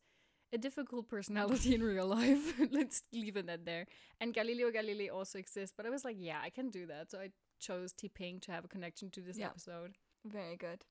[0.54, 2.54] a difficult personality in real life.
[2.72, 3.86] Let's leave it at there.
[4.22, 7.12] And Galileo Galilei also exists, but I was like, yeah, I can do that.
[7.12, 7.30] So I
[7.60, 9.48] chose T'Pring to have a connection to this Yeah.
[9.48, 9.98] episode.
[10.26, 10.86] Very good.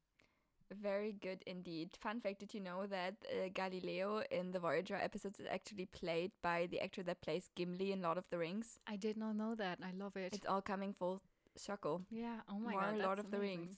[0.72, 1.90] Very good indeed.
[2.00, 6.32] Fun fact did you know that uh, Galileo in the Voyager episodes is actually played
[6.42, 8.78] by the actor that plays Gimli in Lord of the Rings?
[8.86, 9.78] I did not know that.
[9.82, 10.32] I love it.
[10.34, 11.20] It's all coming full
[11.56, 12.02] circle.
[12.10, 12.40] yeah.
[12.50, 12.98] Oh my More god.
[12.98, 13.58] Lord of the amazing.
[13.58, 13.76] Rings.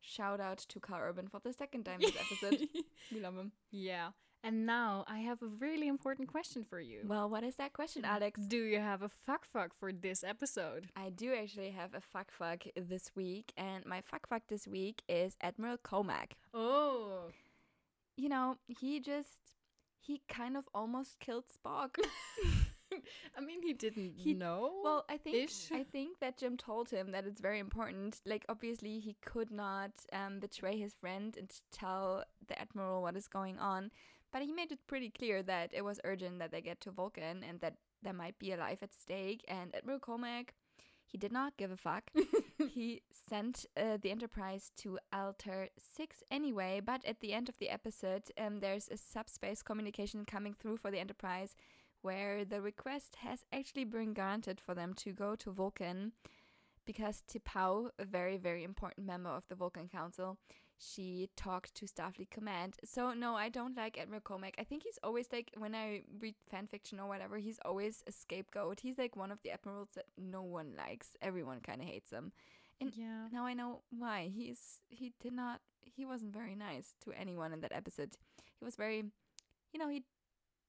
[0.00, 2.68] Shout out to Karl Urban for the second time this episode.
[3.12, 3.52] we love him.
[3.70, 4.08] yeah.
[4.44, 7.00] And now I have a really important question for you.
[7.06, 8.40] Well, what is that question, Alex?
[8.46, 10.88] Do you have a fuck fuck for this episode?
[10.94, 15.02] I do actually have a fuck fuck this week, and my fuck fuck this week
[15.08, 16.32] is Admiral Komack.
[16.52, 17.30] Oh.
[18.18, 19.40] You know, he just
[19.98, 21.96] he kind of almost killed Spock.
[23.36, 24.72] I mean, he didn't He- know.
[24.84, 25.72] well, I think Ish.
[25.72, 28.20] I think that Jim told him that it's very important.
[28.26, 33.26] Like obviously he could not um, betray his friend and tell the admiral what is
[33.26, 33.90] going on,
[34.34, 37.44] but he made it pretty clear that it was urgent that they get to Vulcan
[37.48, 39.44] and that there might be a life at stake.
[39.46, 40.48] And Admiral Komack,
[41.06, 42.10] he did not give a fuck.
[42.68, 47.70] he sent uh, the Enterprise to Altair 6 anyway, but at the end of the
[47.70, 51.54] episode, um, there's a subspace communication coming through for the Enterprise
[52.02, 56.10] where the request has actually been granted for them to go to Vulcan
[56.84, 60.38] because T'Pau, a very, very important member of the Vulcan Council,
[60.78, 62.76] she talked to Starfleet Command.
[62.84, 64.54] So, no, I don't like Admiral Komack.
[64.58, 68.12] I think he's always like, when I read fan fiction or whatever, he's always a
[68.12, 68.80] scapegoat.
[68.80, 71.16] He's like one of the admirals that no one likes.
[71.22, 72.32] Everyone kind of hates him.
[72.80, 73.28] And yeah.
[73.32, 74.30] now I know why.
[74.34, 78.16] He's he did not he wasn't very nice to anyone in that episode.
[78.58, 79.04] He was very
[79.72, 80.04] you know, he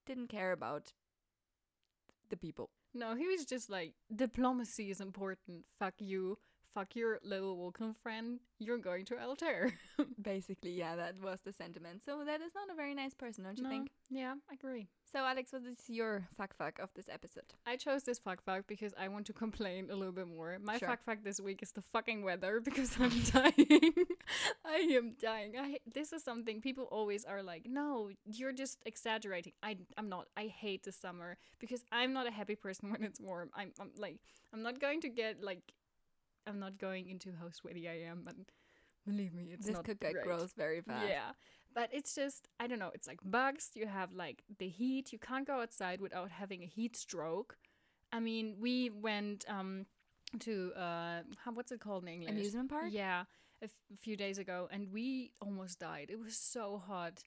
[0.06, 0.94] didn't care about
[2.30, 2.70] the people.
[2.94, 5.66] No, he was just like, diplomacy is important.
[5.80, 6.38] Fuck you.
[6.76, 8.40] Fuck your little Vulcan friend.
[8.60, 9.74] You're going to Altair.
[10.22, 12.04] Basically, yeah, that was the sentiment.
[12.04, 13.92] So that is not a very nice person, don't you No, think?
[14.10, 14.90] Yeah, I agree.
[15.12, 17.46] So Alex, what is your fuck fuck of this episode?
[17.66, 20.58] I chose this fuck fuck because I want to complain a little bit more.
[20.62, 20.90] My Sure.
[20.90, 23.94] fuck fuck this week is the fucking weather because I'm dying.
[24.66, 25.54] I am dying.
[25.58, 30.28] I this is something people always are like, "No, you're just exaggerating." I I'm not.
[30.36, 33.50] I hate the summer because I'm not a happy person when it's warm.
[33.56, 34.18] I'm I'm like
[34.54, 35.62] I'm not going to get like
[36.48, 38.36] I'm not going into how sweaty I am but
[39.06, 39.68] believe me, it's not.
[39.68, 40.24] this not could get great.
[40.26, 41.08] gross very fast.
[41.08, 41.32] Yeah.
[41.74, 45.20] But it's just I don't know, it's like bugs, you have like the heat, you
[45.20, 47.58] can't go outside without having a heat stroke.
[48.12, 49.86] I mean, we went um
[50.40, 52.30] to uh how, what's it called in English?
[52.32, 52.86] Amusement park?
[52.90, 53.24] Yeah,
[53.62, 56.10] a, f- a few days ago and we almost died.
[56.10, 57.24] It was so hot.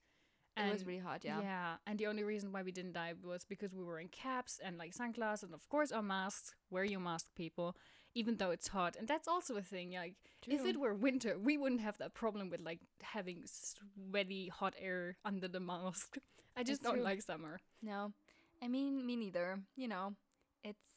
[0.57, 1.39] And, It was really hot, yeah.
[1.41, 4.59] Yeah, and the only reason why we didn't die was because we were in caps
[4.61, 6.53] and like sunglasses and of course our masks.
[6.69, 7.77] Wear your mask, people,
[8.15, 8.95] even though it's hot.
[8.97, 9.91] And that's also a thing.
[9.91, 10.15] Like,
[10.47, 15.17] if it were winter, we wouldn't have that problem with like having sweaty hot air
[15.25, 16.17] under the mask.
[16.57, 17.03] I just That's don't true.
[17.03, 17.59] like summer.
[17.81, 18.13] No.
[18.61, 19.59] I mean, me neither.
[19.75, 20.15] You know,
[20.63, 20.89] it's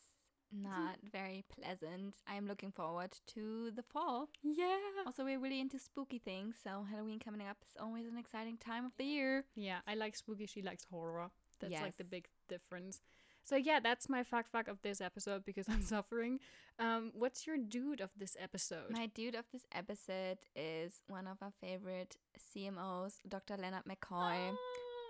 [0.54, 0.64] mm-hmm.
[0.64, 2.16] not very pleasant.
[2.26, 4.28] I am looking forward to the fall.
[4.42, 4.76] Yeah.
[5.06, 8.84] Also, we're really into spooky things, so Halloween coming up is always an exciting time
[8.84, 9.44] of the year.
[9.54, 10.46] Yeah, I like spooky.
[10.46, 11.30] She likes horror.
[11.60, 13.00] That's like the big difference.
[13.44, 16.38] So yeah, that's my fuck fuck of this episode because I'm suffering.
[16.78, 18.90] Um, what's your dude of this episode?
[18.90, 23.56] My dude of this episode is one of our favorite CMOs, Dr.
[23.56, 24.54] Leonard McCoy,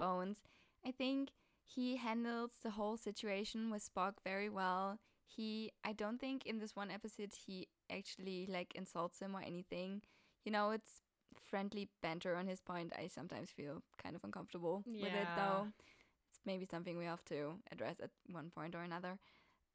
[0.01, 0.39] Bones.
[0.85, 1.31] I think
[1.65, 4.99] he handles the whole situation with Spock very well.
[5.25, 10.03] He, I don't think in this one episode he actually like insults him or anything.
[10.45, 11.01] You know, it's
[11.49, 12.93] friendly banter on his point.
[12.99, 15.69] I sometimes feel kind of uncomfortable with it though.
[16.45, 19.19] Maybe something we have to address at one point or another.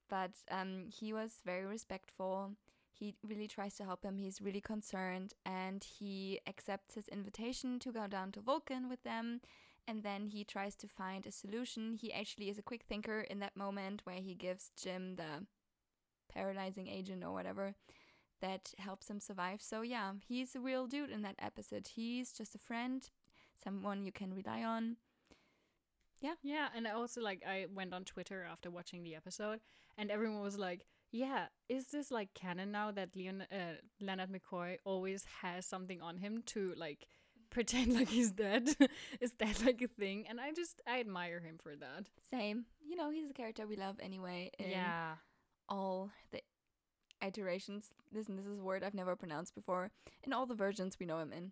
[0.09, 2.51] But um, he was very respectful.
[2.91, 4.17] He really tries to help him.
[4.17, 9.41] He's really concerned and he accepts his invitation to go down to Vulcan with them.
[9.87, 11.93] And then he tries to find a solution.
[11.93, 15.45] He actually is a quick thinker in that moment where he gives Jim the
[16.33, 17.75] paralyzing agent or whatever
[18.41, 19.61] that helps him survive.
[19.61, 21.89] So, yeah, he's a real dude in that episode.
[21.95, 23.07] He's just a friend,
[23.63, 24.97] someone you can rely on.
[26.21, 26.33] Yeah.
[26.41, 29.59] Yeah, and I also like I went on Twitter after watching the episode,
[29.97, 34.77] and everyone was like, "Yeah, is this like canon now that Leon uh, Leonard McCoy
[34.83, 37.07] always has something on him to like
[37.49, 38.69] pretend like he's dead?
[39.21, 42.09] is that like a thing?" And I just I admire him for that.
[42.31, 42.65] Same.
[42.83, 44.51] You know, he's a character we love anyway.
[44.59, 45.15] Yeah,
[45.69, 46.41] all the
[47.25, 47.91] iterations.
[48.13, 49.91] Listen, this is a word I've never pronounced before.
[50.23, 51.51] In all the versions we know him in.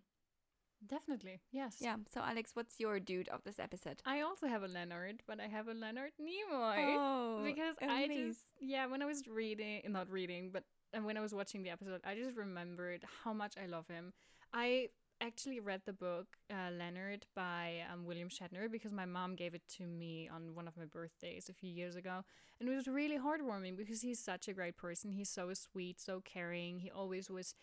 [0.88, 1.40] Definitely.
[1.52, 1.76] Yes.
[1.80, 1.96] Yeah.
[2.12, 4.02] So, Alex, what's your dude of this episode?
[4.04, 6.96] I also have a Leonard, but I have a Leonard Nimoy.
[6.96, 10.64] Oh, because I just yeah when I was reading not reading but
[10.96, 14.12] uh, when I was watching the episode I just remembered how much I love him.
[14.52, 14.88] I
[15.20, 19.62] actually read the book uh, Leonard by um, William Shatner because my mom gave it
[19.78, 22.22] to me on one of my birthdays a few years ago
[22.60, 25.12] and it was really heartwarming because he's such a great person.
[25.12, 26.80] He's so sweet, so caring.
[26.80, 27.54] He always was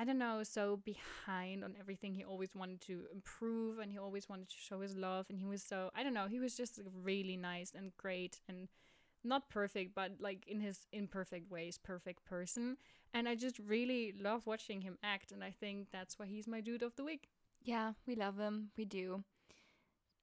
[0.00, 2.14] I don't know, so behind on everything.
[2.14, 5.26] He always wanted to improve and he always wanted to show his love.
[5.28, 8.68] And he was so, I don't know, he was just really nice and great and
[9.24, 12.76] not perfect, but like in his imperfect ways, perfect person.
[13.12, 15.32] And I just really love watching him act.
[15.32, 17.30] And I think that's why he's my dude of the week.
[17.60, 18.70] Yeah, we love him.
[18.76, 19.24] We do.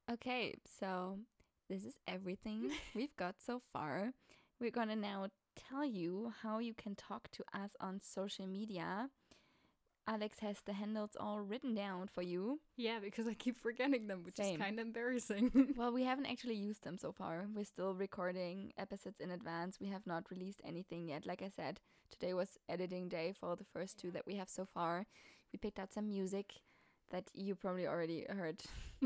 [0.09, 1.19] Okay, so
[1.67, 4.13] this is everything we've got so far.
[4.61, 5.27] We're going to now
[5.69, 9.09] tell you how you can talk to us on social media.
[10.07, 12.59] Alex has the handles all written down for you.
[12.77, 14.55] Yeah, because I keep forgetting them, which Same.
[14.55, 15.73] is kind of embarrassing.
[15.77, 17.47] Well, we haven't actually used them so far.
[17.53, 19.79] We're still recording episodes in advance.
[19.79, 21.25] We have not released anything yet.
[21.25, 21.79] Like I said,
[22.11, 25.05] today was editing day for the first two that we have so far.
[25.51, 26.53] We picked out some music
[27.11, 28.61] that you probably already heard.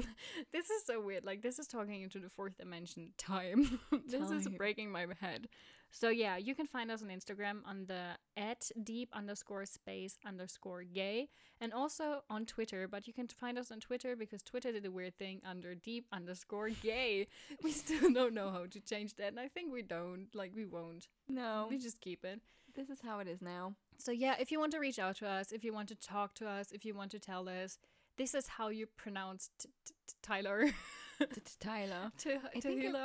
[0.51, 1.25] this is so weird.
[1.25, 3.79] Like this is talking into the fourth dimension time.
[4.07, 5.47] this is breaking my head.
[5.91, 10.83] So yeah, you can find us on Instagram on the at deep underscore space underscore
[10.83, 11.29] gay
[11.59, 12.87] and also on Twitter.
[12.87, 16.05] But you can find us on Twitter because Twitter did a weird thing under deep
[16.13, 17.27] underscore gay.
[17.63, 20.27] we still don't know how to change that, and I think we don't.
[20.33, 21.07] Like we won't.
[21.27, 22.39] No, We just keep it.
[22.75, 23.73] this is how it is now.
[23.97, 26.33] So yeah, if you want to reach out to us, if you want to talk
[26.35, 27.77] to us, if you want to tell us,
[28.19, 29.49] this is how you pronounce
[30.21, 30.71] t'hy'la.
[31.19, 32.11] t'hy'la.
[32.55, 32.95] I think.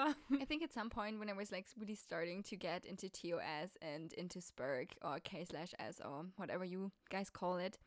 [0.42, 3.78] I think at some point when I was like really starting to get into TOS
[3.80, 7.78] and into Spirk or K slash S or whatever you guys call it,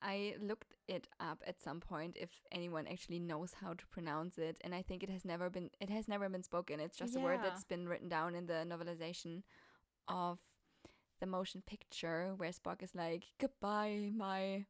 [0.00, 4.56] I looked it up at some point if anyone actually knows how to pronounce it,
[4.62, 6.78] and I think it has never been it has never been spoken.
[6.78, 9.42] It's just a word that's been written down in the novelization
[10.06, 10.38] of
[11.20, 14.66] the motion picture where Spock is like goodbye my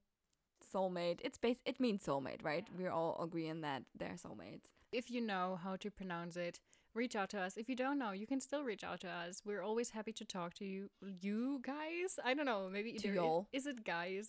[0.74, 1.20] soulmate.
[1.22, 2.66] It's base it means soulmate, right?
[2.78, 4.66] We're all agreeing that they're soulmates.
[4.92, 6.60] if you know how to pronounce it,
[6.94, 7.56] reach out to us.
[7.56, 9.42] If you don't know, you can still reach out to us.
[9.44, 10.88] We're always happy to talk to you,
[11.20, 12.18] you guys.
[12.24, 13.48] I don't know, maybe To y'all.
[13.52, 14.28] Is it guys?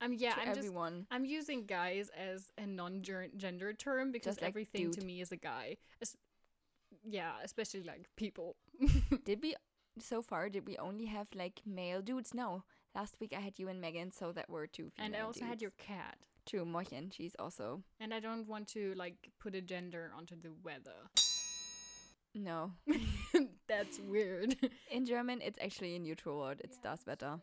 [0.00, 1.06] Um, yeah, to I'm just everyone.
[1.10, 5.76] I'm using guys as a non-gender term because like everything to me is a guy.
[6.00, 6.16] Es-
[7.08, 8.56] yeah, especially like people.
[9.24, 9.56] Did we
[9.98, 12.34] so far did we only have like male dudes?
[12.34, 12.64] No.
[12.96, 15.44] Last week I had you and Megan, so that were two female and I also
[15.44, 15.86] had your dudes.
[15.86, 16.16] cat.
[16.46, 20.52] True, Mochen, she's also And I don't want to like put a gender onto the
[20.64, 21.10] weather.
[22.34, 22.72] no.
[23.68, 24.56] That's weird.
[24.90, 26.62] In German it's actually a neutral word.
[26.64, 27.38] It's das Wetter.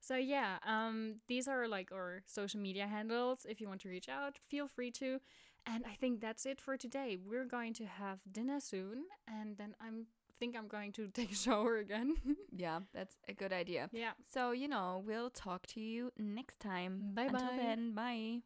[0.00, 3.44] So yeah, um, these are like our social media handles.
[3.48, 5.18] If you want to reach out, feel free to.
[5.66, 7.16] And I think that's it for today.
[7.16, 10.06] We're going to have dinner soon, and then I'm
[10.38, 12.16] think I'm going to take a shower again.
[12.58, 13.90] Yeah, that's a good idea.
[13.92, 14.12] yeah.
[14.32, 17.10] So, you know, we'll talk to you next time.
[17.14, 17.56] Bye Until bye.
[17.56, 18.40] then, bye.